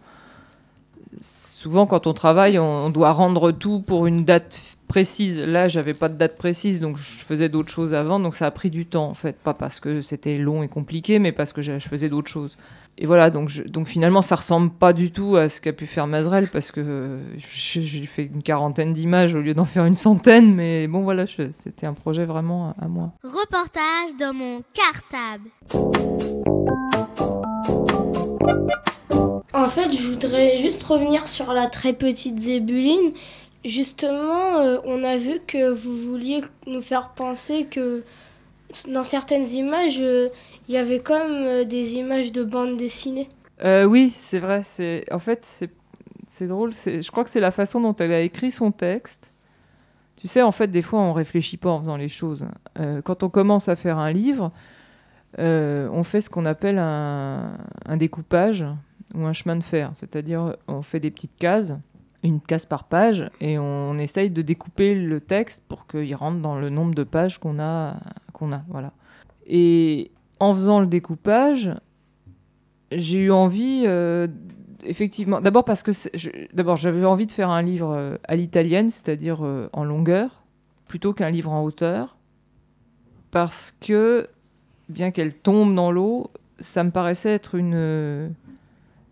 Souvent, 1.22 1.88
quand 1.88 2.08
on 2.08 2.14
travaille, 2.14 2.58
on 2.58 2.90
doit 2.90 3.12
rendre 3.12 3.52
tout 3.52 3.82
pour 3.82 4.08
une 4.08 4.24
date 4.24 4.78
précise. 4.88 5.42
Là, 5.42 5.68
j'avais 5.68 5.94
pas 5.94 6.08
de 6.08 6.16
date 6.16 6.38
précise, 6.38 6.80
donc 6.80 6.98
je 6.98 7.24
faisais 7.24 7.50
d'autres 7.50 7.70
choses 7.70 7.94
avant, 7.94 8.20
donc 8.20 8.36
ça 8.36 8.46
a 8.46 8.52
pris 8.52 8.70
du 8.70 8.86
temps 8.86 9.08
en 9.08 9.14
fait, 9.14 9.38
pas 9.38 9.54
parce 9.54 9.80
que 9.80 10.02
c'était 10.02 10.38
long 10.38 10.64
et 10.64 10.68
compliqué, 10.68 11.20
mais 11.20 11.32
parce 11.32 11.52
que 11.52 11.62
je 11.62 11.78
faisais 11.80 12.08
d'autres 12.08 12.30
choses. 12.30 12.56
Et 13.02 13.06
voilà, 13.06 13.30
donc, 13.30 13.48
je- 13.48 13.64
donc 13.64 13.88
finalement, 13.88 14.22
ça 14.22 14.36
ressemble 14.36 14.72
pas 14.72 14.92
du 14.92 15.10
tout 15.12 15.38
à 15.38 15.48
ce 15.48 15.62
qu'a 15.62 15.72
pu 15.72 15.86
faire 15.88 16.06
Mazrel 16.06 16.50
parce 16.50 16.74
que 16.74 17.20
j'ai 17.38 18.06
fait 18.06 18.26
une 18.26 18.44
quarantaine 18.44 18.92
d'images 18.92 19.34
au 19.34 19.40
lieu 19.40 19.54
d'en 19.54 19.64
faire 19.64 19.86
une 19.86 19.96
centaine, 19.96 20.54
mais 20.54 20.86
bon 20.88 21.02
voilà, 21.02 21.24
c'était 21.52 21.86
un 21.88 21.94
projet 21.94 22.26
vraiment 22.26 22.76
à, 22.78 22.84
à 22.84 22.88
moi. 22.90 23.14
Reportage 23.24 24.18
dans 24.20 24.34
mon 24.34 24.62
cartable. 24.74 25.50
En 29.54 29.70
fait, 29.70 29.94
je 29.94 30.06
voudrais 30.10 30.60
juste 30.60 30.84
revenir 30.84 31.30
sur 31.30 31.54
la 31.54 31.68
très 31.68 31.94
petite 31.94 32.40
Zébuline. 32.42 33.14
Justement, 33.64 34.60
euh, 34.60 34.78
on 34.84 35.06
a 35.06 35.16
vu 35.18 35.40
que 35.48 35.70
vous 35.72 35.96
vouliez 35.96 36.42
nous 36.68 36.82
faire 36.82 37.10
penser 37.16 37.66
que 37.72 38.04
dans 38.88 39.04
certaines 39.04 39.48
images, 39.48 39.98
euh, 40.00 40.30
il 40.68 40.76
y 40.76 40.78
avait 40.78 41.00
comme 41.00 41.32
euh, 41.32 41.64
des 41.64 41.94
images 41.94 42.32
de 42.32 42.44
bande 42.44 42.78
dessinée. 42.78 43.30
Euh, 43.64 43.86
oui, 43.86 44.12
c'est 44.16 44.40
vrai. 44.40 44.62
En 45.12 45.20
fait 45.20 45.70
c'est 46.32 46.48
drôle. 46.48 46.72
Je 46.74 47.12
crois 47.12 47.24
que 47.24 47.30
c'est 47.30 47.42
la 47.42 47.52
façon 47.52 47.82
dont 47.82 47.96
elle 47.96 48.14
a 48.14 48.22
écrit 48.22 48.52
son 48.52 48.72
texte. 48.72 49.34
Tu 50.16 50.28
sais, 50.28 50.42
en 50.42 50.52
fait, 50.52 50.68
des 50.68 50.82
fois, 50.82 51.00
on 51.00 51.14
réfléchit 51.14 51.58
pas 51.58 51.70
en 51.70 51.80
faisant 51.80 51.98
les 51.98 52.08
choses. 52.08 52.48
Quand 53.04 53.24
on 53.24 53.30
commence 53.30 53.70
à 53.70 53.76
faire 53.76 53.98
un 53.98 54.12
livre, 54.12 54.52
on 55.38 56.04
fait 56.04 56.22
ce 56.22 56.30
qu'on 56.30 56.46
appelle 56.46 56.78
un, 56.78 57.58
un 57.86 57.98
découpage 57.98 58.66
ou 59.16 59.26
un 59.26 59.34
chemin 59.34 59.56
de 59.56 59.64
fer. 59.64 59.92
C'est-à-dire, 59.94 60.56
on 60.68 60.82
fait 60.82 61.00
des 61.00 61.12
petites 61.12 61.36
cases, 61.36 61.76
une 62.24 62.42
case 62.42 62.66
par 62.66 62.86
page, 62.86 63.30
et 63.40 63.58
on, 63.58 63.98
essaye 63.98 64.30
de 64.30 64.42
découper 64.42 64.96
le 64.96 65.20
texte 65.20 65.64
pour 65.68 65.88
qu'il 65.88 66.14
rentre 66.16 66.40
dans 66.40 66.58
le 66.58 66.70
nombre 66.70 66.94
de 66.94 67.04
pages 67.04 67.38
qu'on 67.38 67.60
a, 67.60 67.98
a. 68.52 68.64
Voilà. 68.68 68.94
Et 69.46 70.12
en 70.40 70.54
faisant 70.54 70.80
le 70.80 70.88
découpage, 70.88 71.72
j'ai 72.92 73.20
eu 73.20 73.32
envie, 73.32 73.84
euh, 73.86 74.28
effectivement, 74.84 75.42
d'abord 75.42 75.66
parce 75.66 75.84
que 75.84 75.92
d'abord 76.56 76.78
j'avais 76.78 77.06
envie 77.06 77.28
de 77.28 77.32
faire 77.32 77.50
un 77.50 77.62
livre 77.62 77.94
euh, 77.96 78.18
à 78.24 78.36
l'italienne, 78.36 78.90
c'est-à-dire 78.90 79.46
euh, 79.46 79.70
en 79.74 79.84
longueur, 79.84 80.44
plutôt 80.88 81.14
qu'un 81.14 81.30
livre 81.30 81.52
en 81.52 81.64
hauteur, 81.64 82.18
parce 83.32 83.76
que 83.80 84.28
bien 84.88 85.12
qu'elle 85.12 85.34
tombe 85.34 85.76
dans 85.76 85.92
l'eau, 85.92 86.32
ça 86.60 86.84
me 86.84 86.92
paraissait 86.92 87.34
être 87.34 87.56
une 87.56 88.34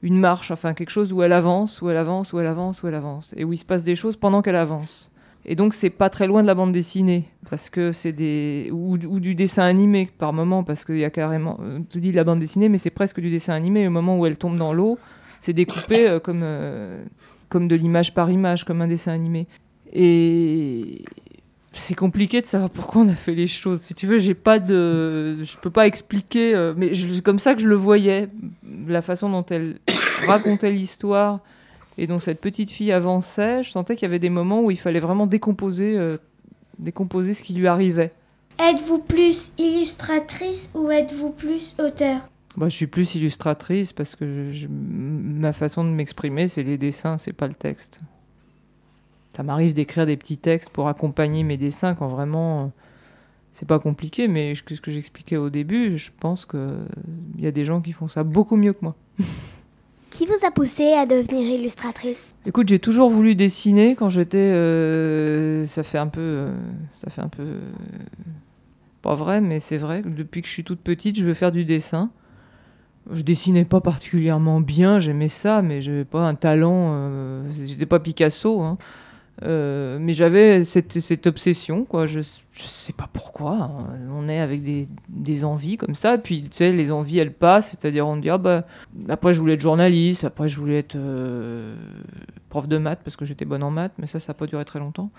une 0.03 0.19
marche, 0.19 0.51
enfin 0.51 0.74
quelque 0.74 0.89
chose 0.89 1.12
où 1.12 1.24
elle 1.24 1.34
avance, 1.34 1.81
où 1.81 1.89
elle 1.89 1.98
avance, 1.98 2.31
où 2.31 2.39
elle 2.39 2.48
avance, 2.48 2.84
où 2.84 2.88
elle 2.88 2.96
avance, 2.96 3.34
et 3.36 3.43
où 3.43 3.53
il 3.53 3.57
se 3.57 3.65
passe 3.65 3.84
des 3.84 3.96
choses 3.96 4.15
pendant 4.15 4.41
qu'elle 4.41 4.55
avance. 4.55 5.12
Et 5.50 5.56
donc 5.56 5.74
c'est 5.74 5.89
pas 5.89 6.10
très 6.10 6.27
loin 6.27 6.42
de 6.42 6.48
la 6.48 6.56
bande 6.56 6.74
dessinée, 6.74 7.24
parce 7.50 7.70
que 7.70 7.94
c'est 7.94 8.12
des 8.12 8.70
ou, 8.74 8.98
du 8.98 9.34
dessin 9.34 9.63
animé 9.63 10.10
par 10.18 10.34
moment, 10.34 10.66
parce 10.66 10.84
qu'il 10.84 10.98
y 10.98 11.06
a 11.06 11.10
carrément, 11.10 11.58
euh, 11.63 11.80
tu 11.89 12.01
dis 12.01 12.12
de 12.12 12.18
la 12.18 12.25
bande 12.25 12.39
dessinée, 12.39 12.68
mais 12.68 12.77
c'est 12.77 12.89
presque 12.89 13.22
du 13.22 13.30
dessin 13.30 13.54
animé. 13.54 13.88
Au 13.88 13.89
moment 13.89 14.20
où 14.20 14.25
elle 14.25 14.38
tombe 14.38 14.58
dans 14.58 14.74
l'eau, 14.74 15.00
c'est 15.39 15.54
découpé 15.54 16.10
euh, 16.10 16.20
comme 16.20 16.42
euh, 16.44 17.01
comme 17.48 17.70
de 17.70 17.75
l'image 17.75 18.13
par 18.13 18.30
image, 18.30 18.66
comme 18.66 18.82
un 18.82 18.89
dessin 18.89 19.13
animé. 19.13 19.48
Et 19.94 21.06
c'est 21.72 21.96
compliqué 21.96 22.42
de 22.42 22.46
savoir 22.46 22.70
pourquoi 22.70 23.04
on 23.04 23.08
a 23.08 23.16
fait 23.16 23.34
les 23.34 23.48
choses. 23.48 23.80
Si 23.80 23.94
tu 23.94 24.06
veux, 24.06 24.20
j'ai 24.20 24.34
pas 24.34 24.60
de, 24.60 25.42
je 25.44 25.58
peux 25.62 25.70
pas 25.70 25.88
expliquer, 25.88 26.74
mais 26.75 26.94
c'est 26.94 27.24
comme 27.24 27.39
ça 27.39 27.56
que 27.56 27.62
je 27.62 27.70
le 27.70 27.75
voyais, 27.75 28.27
la 28.86 29.01
façon 29.01 29.30
dont 29.30 29.46
elle 29.46 29.80
racontait 30.27 30.72
l'histoire 30.72 31.39
et 31.98 32.08
dont 32.08 32.20
cette 32.20 32.39
petite 32.42 32.70
fille 32.72 32.92
avançait. 32.92 33.63
Je 33.63 33.72
sentais 33.72 33.96
qu'il 33.96 34.04
y 34.04 34.10
avait 34.10 34.20
des 34.20 34.30
moments 34.30 34.62
où 34.62 34.72
il 34.72 34.77
fallait 34.77 35.00
vraiment 35.00 35.27
décomposer, 35.27 35.98
euh, 35.98 36.18
décomposer 36.80 37.34
ce 37.34 37.44
qui 37.44 37.54
lui 37.54 37.68
arrivait. 37.68 38.12
Êtes-vous 38.60 39.00
plus 39.00 39.51
illustratrice 39.58 40.70
ou 40.74 40.89
êtes-vous 40.92 41.30
plus 41.30 41.75
auteur? 41.80 42.22
Bah, 42.56 42.70
je 42.70 42.75
suis 42.75 42.88
plus 42.88 43.13
illustratrice 43.16 43.94
parce 43.94 44.16
que 44.16 44.51
je- 44.51 44.68
ma 44.70 45.54
façon 45.54 45.84
de 45.84 45.89
m'exprimer, 45.89 46.48
c'est 46.48 46.63
les 46.63 46.77
dessins, 46.77 47.18
c'est 47.20 47.34
pas 47.34 47.48
le 47.48 47.54
texte. 47.54 48.01
Ça 49.36 49.44
m'arrive 49.44 49.75
d'écrire 49.75 50.08
des 50.08 50.18
petits 50.18 50.38
textes 50.39 50.72
pour 50.72 50.88
accompagner 50.88 51.44
mes 51.44 51.58
dessins 51.58 51.94
quand 51.94 52.08
vraiment 52.08 52.63
euh, 52.63 52.68
c'est 53.51 53.68
pas 53.68 53.77
compliqué, 53.77 54.27
mais 54.27 54.56
ce 54.56 54.63
que 54.63 54.92
j'expliquais 54.92 55.38
au 55.38 55.51
début, 55.51 55.98
je 56.00 56.10
pense 56.20 56.46
qu'il 56.46 56.60
y 57.38 57.46
a 57.46 57.51
des 57.51 57.63
gens 57.66 57.82
qui 57.82 57.92
font 57.92 58.08
ça 58.08 58.24
beaucoup 58.24 58.56
mieux 58.56 58.74
que 58.74 58.80
moi. 58.82 58.96
Qui 60.10 60.26
vous 60.26 60.46
a 60.46 60.52
poussé 60.52 60.94
à 60.94 61.06
devenir 61.06 61.46
illustratrice? 61.48 62.34
Écoute, 62.46 62.70
j'ai 62.70 62.80
toujours 62.80 63.10
voulu 63.10 63.36
dessiner 63.36 63.96
quand 63.96 64.10
j'étais. 64.10 64.38
euh, 64.38 65.68
ça 65.68 65.84
fait 65.84 65.98
un 65.98 66.08
peu. 66.08 66.22
euh, 66.22 66.52
ça 66.98 67.10
fait 67.10 67.22
un 67.22 67.28
peu. 67.28 67.44
euh, 67.44 67.60
pas 69.02 69.16
vrai, 69.16 69.42
mais 69.42 69.60
c'est 69.60 69.78
vrai. 69.78 70.02
Depuis 70.06 70.42
que 70.42 70.48
je 70.48 70.54
suis 70.54 70.64
toute 70.64 70.80
petite, 70.80 71.18
je 71.18 71.26
veux 71.26 71.34
faire 71.34 71.52
du 71.52 71.66
dessin. 71.66 72.10
Je 73.12 73.22
dessinais 73.22 73.64
pas 73.64 73.80
particulièrement 73.80 74.60
bien, 74.60 75.00
j'aimais 75.00 75.30
ça, 75.30 75.62
mais 75.62 75.82
j'avais 75.82 76.04
pas 76.04 76.22
un 76.28 76.36
talent. 76.36 77.44
J'étais 77.66 77.86
pas 77.86 78.00
Picasso, 78.00 78.60
hein. 78.62 78.78
Euh, 79.44 80.00
mais 80.01 80.13
j'avais 80.13 80.63
cette, 80.63 81.27
obsession, 81.27 81.86
quoi. 81.86 82.08
Je, 82.08 82.22
je 82.22 82.62
sais 82.63 82.94
pas 82.94 83.08
pourquoi. 83.12 83.53
hein. 83.53 83.88
On 84.12 84.27
est 84.29 84.39
avec 84.39 84.63
des, 84.63 84.88
des 85.10 85.46
envies 85.46 85.77
comme 85.77 85.94
ça, 85.94 86.17
puis 86.17 86.44
tu 86.44 86.58
sais, 86.58 86.72
les 86.74 86.91
envies 86.91 87.20
elles 87.20 87.34
passent, 87.34 87.70
c'est-à-dire 87.70 88.08
on 88.08 88.17
dit 88.17 88.32
ah 88.32 88.39
bah 88.39 88.63
après, 89.10 89.36
je 89.36 89.39
voulais 89.39 89.53
être 89.53 89.62
journaliste. 89.62 90.24
Après, 90.24 90.48
je 90.48 90.60
voulais 90.60 90.79
être 90.79 90.96
euh, 90.96 91.75
prof 92.50 92.67
de 92.67 92.79
maths 92.79 93.01
parce 93.03 93.15
que 93.15 93.25
j'étais 93.25 93.46
bonne 93.46 93.62
en 93.62 93.70
maths, 93.70 93.94
mais 94.00 94.08
ça, 94.08 94.20
ça 94.20 94.32
n'a 94.32 94.38
pas 94.38 94.48
duré 94.48 94.65
très 94.65 94.79
longtemps. 94.79 95.12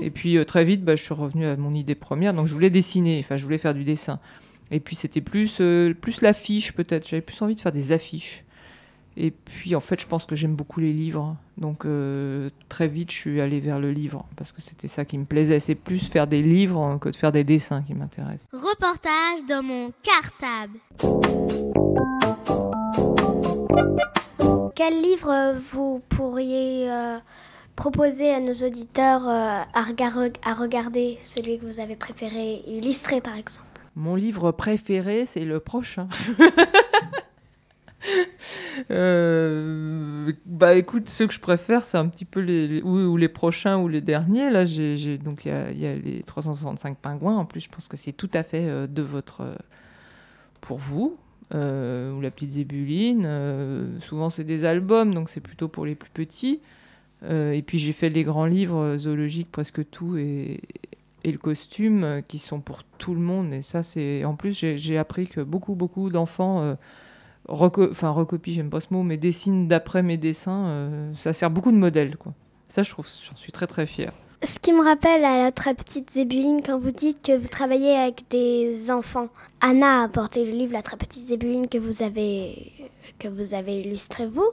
Et 0.00 0.10
puis, 0.10 0.38
euh, 0.38 0.44
très 0.44 0.64
vite, 0.64 0.82
bah, 0.82 0.96
je 0.96 1.02
suis 1.02 1.14
revenue 1.14 1.44
à 1.46 1.56
mon 1.56 1.74
idée 1.74 1.94
première. 1.94 2.32
Donc, 2.32 2.46
je 2.46 2.54
voulais 2.54 2.70
dessiner. 2.70 3.18
Enfin, 3.18 3.36
je 3.36 3.44
voulais 3.44 3.58
faire 3.58 3.74
du 3.74 3.84
dessin. 3.84 4.20
Et 4.70 4.80
puis, 4.80 4.96
c'était 4.96 5.20
plus, 5.20 5.60
plus 6.00 6.22
l'affiche, 6.22 6.72
peut-être. 6.72 7.06
J'avais 7.06 7.20
plus 7.20 7.40
envie 7.42 7.54
de 7.54 7.60
faire 7.60 7.72
des 7.72 7.92
affiches. 7.92 8.45
Et 9.18 9.30
puis, 9.30 9.74
en 9.74 9.80
fait, 9.80 9.98
je 10.00 10.06
pense 10.06 10.26
que 10.26 10.36
j'aime 10.36 10.54
beaucoup 10.54 10.80
les 10.80 10.92
livres. 10.92 11.36
Donc, 11.56 11.86
euh, 11.86 12.50
très 12.68 12.86
vite, 12.86 13.10
je 13.10 13.16
suis 13.16 13.40
allée 13.40 13.60
vers 13.60 13.80
le 13.80 13.90
livre 13.90 14.26
parce 14.36 14.52
que 14.52 14.60
c'était 14.60 14.88
ça 14.88 15.04
qui 15.06 15.16
me 15.16 15.24
plaisait. 15.24 15.58
C'est 15.58 15.74
plus 15.74 16.06
faire 16.10 16.26
des 16.26 16.42
livres 16.42 16.98
que 17.00 17.08
de 17.08 17.16
faire 17.16 17.32
des 17.32 17.42
dessins 17.44 17.82
qui 17.82 17.94
m'intéressent. 17.94 18.46
Reportage 18.52 19.44
dans 19.48 19.62
mon 19.62 19.90
cartable. 20.02 20.78
Quel 24.74 25.00
livre 25.00 25.54
vous 25.72 26.02
pourriez 26.10 26.90
euh, 26.90 27.16
proposer 27.74 28.30
à 28.34 28.40
nos 28.40 28.52
auditeurs 28.52 29.26
euh, 29.26 29.62
à, 29.72 29.82
regar- 29.82 30.30
à 30.44 30.52
regarder? 30.54 31.16
Celui 31.20 31.58
que 31.58 31.64
vous 31.64 31.80
avez 31.80 31.96
préféré 31.96 32.62
illustrer, 32.66 33.22
par 33.22 33.36
exemple 33.36 33.64
Mon 33.94 34.14
livre 34.14 34.52
préféré, 34.52 35.24
c'est 35.24 35.46
le 35.46 35.58
prochain. 35.60 36.08
Euh, 38.90 40.32
bah 40.44 40.74
écoute, 40.74 41.08
ceux 41.08 41.26
que 41.26 41.32
je 41.32 41.40
préfère, 41.40 41.82
c'est 41.82 41.96
un 41.96 42.06
petit 42.08 42.24
peu 42.24 42.40
les, 42.40 42.82
ou, 42.82 43.16
les 43.16 43.28
prochains 43.28 43.78
ou 43.78 43.88
les 43.88 44.00
derniers. 44.00 44.50
Là, 44.50 44.64
j'ai 44.64 45.18
donc 45.18 45.46
il 45.46 45.78
y 45.78 45.86
a, 45.86 45.94
les 45.94 46.22
365 46.24 46.98
pingouins. 46.98 47.36
En 47.36 47.46
plus, 47.46 47.60
je 47.60 47.68
pense 47.68 47.88
que 47.88 47.96
c'est 47.96 48.12
tout 48.12 48.30
à 48.34 48.42
fait 48.42 48.68
euh, 48.68 48.86
de 48.86 49.02
votre 49.02 49.40
euh, 49.42 49.54
pour 50.60 50.78
vous. 50.78 51.16
Ou 51.52 52.20
la 52.20 52.30
petite 52.30 52.50
zébuline. 52.50 53.98
souvent, 54.00 54.30
c'est 54.30 54.44
des 54.44 54.64
albums, 54.64 55.14
donc 55.14 55.30
c'est 55.30 55.40
plutôt 55.40 55.68
pour 55.68 55.86
les 55.86 55.94
plus 55.94 56.10
petits. 56.10 56.60
Et 57.24 57.62
puis 57.64 57.78
j'ai 57.78 57.92
fait 57.92 58.08
les 58.08 58.24
grands 58.24 58.46
livres 58.46 58.96
zoologiques, 58.96 59.52
presque 59.52 59.88
tout, 59.88 60.16
et, 60.16 60.60
et 61.22 61.30
le 61.30 61.38
costume, 61.38 62.20
qui 62.26 62.38
sont 62.38 62.60
pour 62.60 62.82
tout 62.82 63.14
le 63.14 63.20
monde. 63.20 63.54
Et 63.54 63.62
ça, 63.62 63.84
c'est 63.84 64.24
en 64.24 64.34
plus, 64.34 64.52
j'ai 64.58 64.98
appris 64.98 65.28
que 65.28 65.40
beaucoup, 65.40 65.76
beaucoup 65.76 66.10
d'enfants 66.10 66.76
reco- 67.48 67.90
enfin 67.90 68.10
recopient, 68.10 68.52
j'aime 68.54 68.70
pas 68.70 68.80
ce 68.80 68.88
mot, 68.90 69.02
mais 69.02 69.16
dessinent 69.16 69.68
d'après 69.68 70.02
mes 70.02 70.16
dessins. 70.16 70.66
euh, 70.66 71.12
ça 71.18 71.32
sert 71.32 71.50
beaucoup 71.50 71.72
de 71.72 71.76
modèle, 71.76 72.16
quoi. 72.16 72.32
Ça, 72.68 72.82
je 72.82 72.90
trouve, 72.90 73.06
j'en 73.28 73.36
suis 73.36 73.52
très, 73.52 73.66
très 73.66 73.86
fière. 73.86 74.12
Ce 74.42 74.58
qui 74.58 74.72
me 74.72 74.84
rappelle 74.84 75.24
à 75.24 75.38
la 75.44 75.50
très 75.52 75.74
petite 75.74 76.10
Zébuline 76.12 76.62
quand 76.62 76.78
vous 76.78 76.90
dites 76.90 77.22
que 77.22 77.36
vous 77.36 77.48
travaillez 77.48 77.96
avec 77.96 78.24
des 78.28 78.90
enfants. 78.90 79.28
Anna 79.60 80.00
a 80.02 80.04
apporté 80.04 80.44
le 80.44 80.52
livre 80.52 80.72
La 80.74 80.82
très 80.82 80.96
petite 80.98 81.26
Zébuline 81.26 81.68
que 81.68 81.78
vous 81.78 82.02
avez, 82.02 82.72
que 83.18 83.28
vous 83.28 83.54
avez 83.54 83.80
illustré 83.80 84.26
vous. 84.26 84.50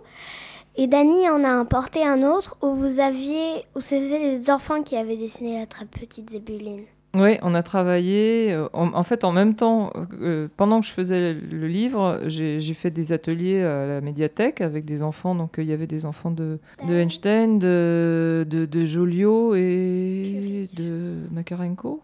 Et 0.76 0.88
Dany 0.88 1.30
en 1.30 1.44
a 1.44 1.60
apporté 1.60 2.04
un 2.06 2.24
autre 2.24 2.58
où 2.64 2.76
vous 2.76 3.00
aviez, 3.00 3.66
où 3.76 3.80
c'était 3.82 4.38
des 4.38 4.50
enfants 4.50 4.84
qui 4.84 4.96
avaient 4.96 5.18
dessiné 5.18 5.60
la 5.60 5.66
très 5.66 5.86
petite 5.86 6.30
Zébuline. 6.30 6.86
Oui, 7.16 7.38
on 7.44 7.54
a 7.54 7.62
travaillé. 7.62 8.52
euh, 8.54 8.68
en, 8.74 8.92
en 8.94 9.04
fait, 9.04 9.24
en 9.24 9.32
même 9.32 9.56
temps, 9.56 9.92
euh, 10.20 10.48
pendant 10.58 10.80
que 10.82 10.88
je 10.88 10.92
faisais 10.92 11.34
le 11.34 11.68
livre, 11.68 12.22
j'ai 12.26 12.60
j'ai 12.60 12.74
fait 12.74 12.90
des 12.90 13.14
ateliers 13.14 13.62
à 13.62 13.86
la 13.86 14.02
médiathèque 14.02 14.62
avec 14.62 14.84
des 14.84 15.04
enfants. 15.04 15.36
Donc, 15.36 15.60
euh, 15.60 15.62
il 15.64 15.70
y 15.70 15.74
avait 15.74 15.86
des 15.86 16.06
enfants 16.06 16.32
de, 16.32 16.58
de 16.88 16.94
Einstein, 16.96 17.60
de, 17.60 18.48
de, 18.50 18.66
de 18.66 18.86
Joliot 18.86 19.54
et 19.56 20.70
de 20.74 21.14
Makarenko. 21.32 22.02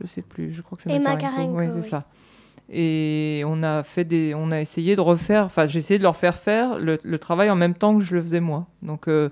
Je 0.00 0.06
sais 0.06 0.22
plus, 0.22 0.50
je 0.50 0.62
crois 0.62 0.76
que 0.76 0.82
c'est 0.82 0.90
Et 0.92 0.98
Makarenko. 0.98 1.52
Makarenko, 1.52 1.56
Ouais, 1.58 1.68
c'est 1.80 1.84
oui. 1.84 1.88
ça. 1.88 2.04
Et 2.72 3.42
on 3.46 3.62
a 3.62 3.82
fait 3.84 4.04
des, 4.04 4.32
on 4.34 4.50
a 4.50 4.60
essayé 4.60 4.94
de 4.96 5.00
refaire, 5.00 5.44
enfin 5.44 5.66
j'ai 5.66 5.78
essayé 5.80 5.98
de 5.98 6.04
leur 6.04 6.16
faire 6.16 6.36
faire 6.36 6.78
le, 6.78 6.98
le 7.02 7.18
travail 7.18 7.50
en 7.50 7.56
même 7.56 7.74
temps 7.74 7.96
que 7.98 8.02
je 8.02 8.14
le 8.14 8.22
faisais 8.22 8.38
moi. 8.40 8.66
Donc 8.82 9.08
euh, 9.08 9.28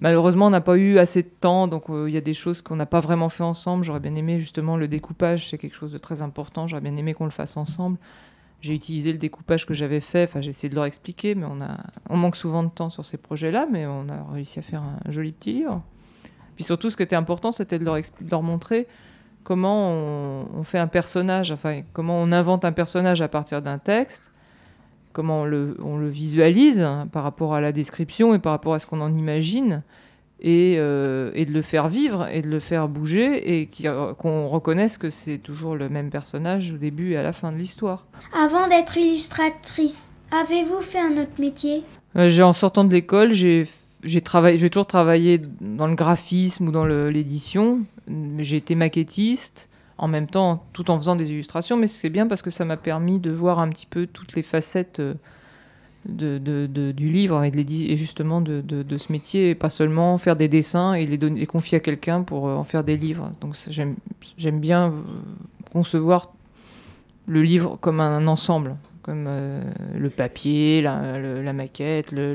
malheureusement 0.00 0.46
on 0.46 0.50
n'a 0.50 0.60
pas 0.60 0.76
eu 0.76 0.98
assez 0.98 1.22
de 1.22 1.28
temps, 1.28 1.68
donc 1.68 1.90
euh, 1.90 2.08
il 2.08 2.14
y 2.14 2.16
a 2.16 2.20
des 2.20 2.34
choses 2.34 2.62
qu'on 2.62 2.76
n'a 2.76 2.86
pas 2.86 3.00
vraiment 3.00 3.28
fait 3.28 3.44
ensemble. 3.44 3.84
J'aurais 3.84 4.00
bien 4.00 4.14
aimé 4.14 4.38
justement 4.38 4.76
le 4.76 4.88
découpage, 4.88 5.48
c'est 5.48 5.58
quelque 5.58 5.76
chose 5.76 5.92
de 5.92 5.98
très 5.98 6.22
important. 6.22 6.66
J'aurais 6.66 6.82
bien 6.82 6.96
aimé 6.96 7.14
qu'on 7.14 7.24
le 7.24 7.30
fasse 7.30 7.56
ensemble. 7.56 7.98
J'ai 8.60 8.74
utilisé 8.74 9.12
le 9.12 9.18
découpage 9.18 9.66
que 9.66 9.74
j'avais 9.74 10.00
fait, 10.00 10.24
enfin 10.24 10.40
j'ai 10.40 10.50
essayé 10.50 10.68
de 10.68 10.74
leur 10.74 10.84
expliquer, 10.84 11.34
mais 11.34 11.46
on 11.48 11.60
a, 11.60 11.78
on 12.10 12.16
manque 12.16 12.36
souvent 12.36 12.64
de 12.64 12.70
temps 12.70 12.90
sur 12.90 13.04
ces 13.04 13.16
projets-là, 13.16 13.66
mais 13.70 13.86
on 13.86 14.08
a 14.08 14.32
réussi 14.32 14.58
à 14.58 14.62
faire 14.62 14.82
un 14.82 15.10
joli 15.10 15.30
petit 15.30 15.52
livre. 15.52 15.78
Puis 16.56 16.64
surtout, 16.64 16.90
ce 16.90 16.96
qui 16.96 17.04
était 17.04 17.14
important, 17.14 17.52
c'était 17.52 17.78
de 17.78 17.84
leur, 17.84 18.42
montrer 18.42 18.88
comment 19.44 19.92
on, 19.92 20.48
on 20.56 20.64
fait 20.64 20.80
un 20.80 20.88
personnage, 20.88 21.52
enfin 21.52 21.82
comment 21.92 22.20
on 22.20 22.32
invente 22.32 22.64
un 22.64 22.72
personnage 22.72 23.22
à 23.22 23.28
partir 23.28 23.62
d'un 23.62 23.78
texte, 23.78 24.32
comment 25.12 25.42
on 25.42 25.44
le, 25.44 25.76
on 25.82 25.96
le 25.96 26.08
visualise 26.08 26.80
hein, 26.82 27.08
par 27.10 27.22
rapport 27.22 27.54
à 27.54 27.60
la 27.60 27.72
description 27.72 28.34
et 28.34 28.38
par 28.38 28.52
rapport 28.52 28.74
à 28.74 28.78
ce 28.78 28.86
qu'on 28.86 29.00
en 29.00 29.12
imagine, 29.14 29.82
et, 30.40 30.76
euh, 30.78 31.32
et 31.34 31.46
de 31.46 31.52
le 31.52 31.62
faire 31.62 31.88
vivre 31.88 32.28
et 32.32 32.42
de 32.42 32.48
le 32.48 32.60
faire 32.60 32.86
bouger 32.88 33.60
et 33.60 33.68
euh, 33.86 34.14
qu'on 34.14 34.46
reconnaisse 34.46 34.96
que 34.96 35.10
c'est 35.10 35.38
toujours 35.38 35.74
le 35.74 35.88
même 35.88 36.10
personnage 36.10 36.72
au 36.72 36.76
début 36.76 37.12
et 37.12 37.16
à 37.16 37.22
la 37.24 37.32
fin 37.32 37.50
de 37.50 37.56
l'histoire. 37.56 38.06
Avant 38.32 38.68
d'être 38.68 38.96
illustratrice, 38.96 40.12
avez-vous 40.30 40.80
fait 40.80 41.00
un 41.00 41.20
autre 41.20 41.40
métier? 41.40 41.82
Euh, 42.16 42.28
j'ai 42.28 42.42
en 42.44 42.52
sortant 42.52 42.84
de 42.84 42.92
l'école, 42.92 43.32
j'ai 43.32 43.66
j'ai 44.04 44.20
travaillé, 44.20 44.58
j'ai 44.58 44.70
toujours 44.70 44.86
travaillé 44.86 45.40
dans 45.60 45.88
le 45.88 45.96
graphisme 45.96 46.68
ou 46.68 46.70
dans 46.70 46.84
le- 46.84 47.10
l'édition. 47.10 47.80
J'ai 48.38 48.58
été 48.58 48.76
maquettiste 48.76 49.67
en 49.98 50.06
même 50.06 50.28
temps, 50.28 50.64
tout 50.72 50.90
en 50.90 50.98
faisant 50.98 51.16
des 51.16 51.30
illustrations, 51.30 51.76
mais 51.76 51.88
c'est 51.88 52.08
bien 52.08 52.26
parce 52.26 52.40
que 52.40 52.50
ça 52.50 52.64
m'a 52.64 52.76
permis 52.76 53.18
de 53.18 53.32
voir 53.32 53.58
un 53.58 53.68
petit 53.68 53.86
peu 53.86 54.06
toutes 54.06 54.34
les 54.34 54.42
facettes 54.42 55.00
euh, 55.00 55.14
du 56.08 57.08
livre 57.10 57.42
et, 57.42 57.52
et 57.52 57.96
justement 57.96 58.40
de, 58.40 58.96
ce 58.96 59.12
métier, 59.12 59.50
et 59.50 59.54
pas 59.56 59.70
seulement 59.70 60.16
faire 60.16 60.36
des 60.36 60.48
dessins 60.48 60.94
et 60.94 61.04
les, 61.04 61.16
les 61.16 61.46
confier 61.46 61.78
à 61.78 61.80
quelqu'un 61.80 62.22
pour 62.22 62.48
euh, 62.48 62.54
en 62.54 62.64
faire 62.64 62.84
des 62.84 62.96
livres. 62.96 63.32
Donc 63.40 63.56
j'aime 63.68 64.60
bien 64.60 64.92
euh, 64.92 65.02
concevoir 65.72 66.32
le 67.26 67.42
livre 67.42 67.76
comme 67.80 68.00
un, 68.00 68.26
ensemble, 68.28 68.76
comme 69.02 69.28
le 69.94 70.10
papier, 70.10 70.80
la, 70.80 71.52
maquette, 71.52 72.12
le, 72.12 72.32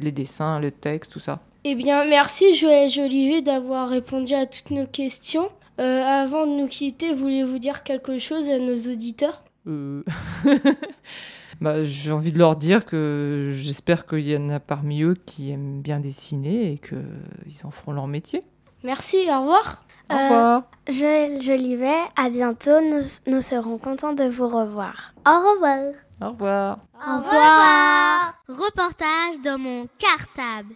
les 0.00 0.12
dessins, 0.12 0.60
le 0.60 0.70
texte, 0.70 1.12
tout 1.12 1.20
ça. 1.20 1.40
Eh 1.64 1.74
bien, 1.74 2.04
merci 2.04 2.54
Joël 2.54 2.90
Jolivet 2.90 3.40
d'avoir 3.40 3.88
répondu 3.88 4.34
à 4.34 4.44
toutes 4.44 4.70
nos 4.70 4.86
questions. 4.86 5.48
Euh, 5.80 6.02
avant 6.02 6.46
de 6.46 6.52
nous 6.52 6.68
quitter, 6.68 7.12
voulez-vous 7.14 7.58
dire 7.58 7.82
quelque 7.82 8.18
chose 8.18 8.48
à 8.48 8.58
nos 8.58 8.76
auditeurs? 8.92 9.42
Euh, 9.66 10.02
bah, 11.60 11.82
J'ai 11.84 12.12
envie 12.12 12.32
de 12.32 12.38
leur 12.38 12.56
dire 12.56 12.84
que 12.84 13.50
j'espère 13.52 14.06
qu'il 14.06 14.20
y 14.28 14.36
en 14.36 14.50
a 14.50 14.60
parmi 14.60 15.02
eux 15.02 15.16
qui 15.26 15.50
aiment 15.50 15.80
bien 15.82 16.00
dessiner 16.00 16.72
et 16.72 16.78
qu'ils 16.78 17.66
en 17.66 17.70
feront 17.70 17.92
leur 17.92 18.06
métier. 18.06 18.40
Merci, 18.84 19.16
au 19.28 19.40
revoir. 19.40 19.84
Au 20.10 20.14
Euh, 20.14 20.22
revoir. 20.22 20.62
Joël 20.88 21.40
Jolivet, 21.42 21.98
à 22.16 22.28
bientôt. 22.28 22.80
Nous, 22.80 23.00
nous 23.26 23.40
serons 23.42 23.78
contents 23.78 24.12
de 24.12 24.24
vous 24.24 24.46
revoir. 24.46 25.14
Au 25.26 25.30
revoir. 25.54 25.92
Au 26.20 26.28
revoir. 26.30 26.78
Au 26.94 27.16
revoir. 27.18 28.34
Reportage 28.48 29.40
dans 29.42 29.58
mon 29.58 29.88
cartable. 29.98 30.74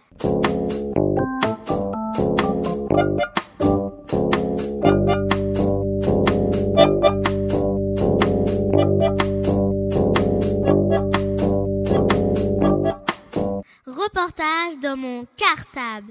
dans 14.89 14.97
mon 14.97 15.27
cartable. 15.37 16.07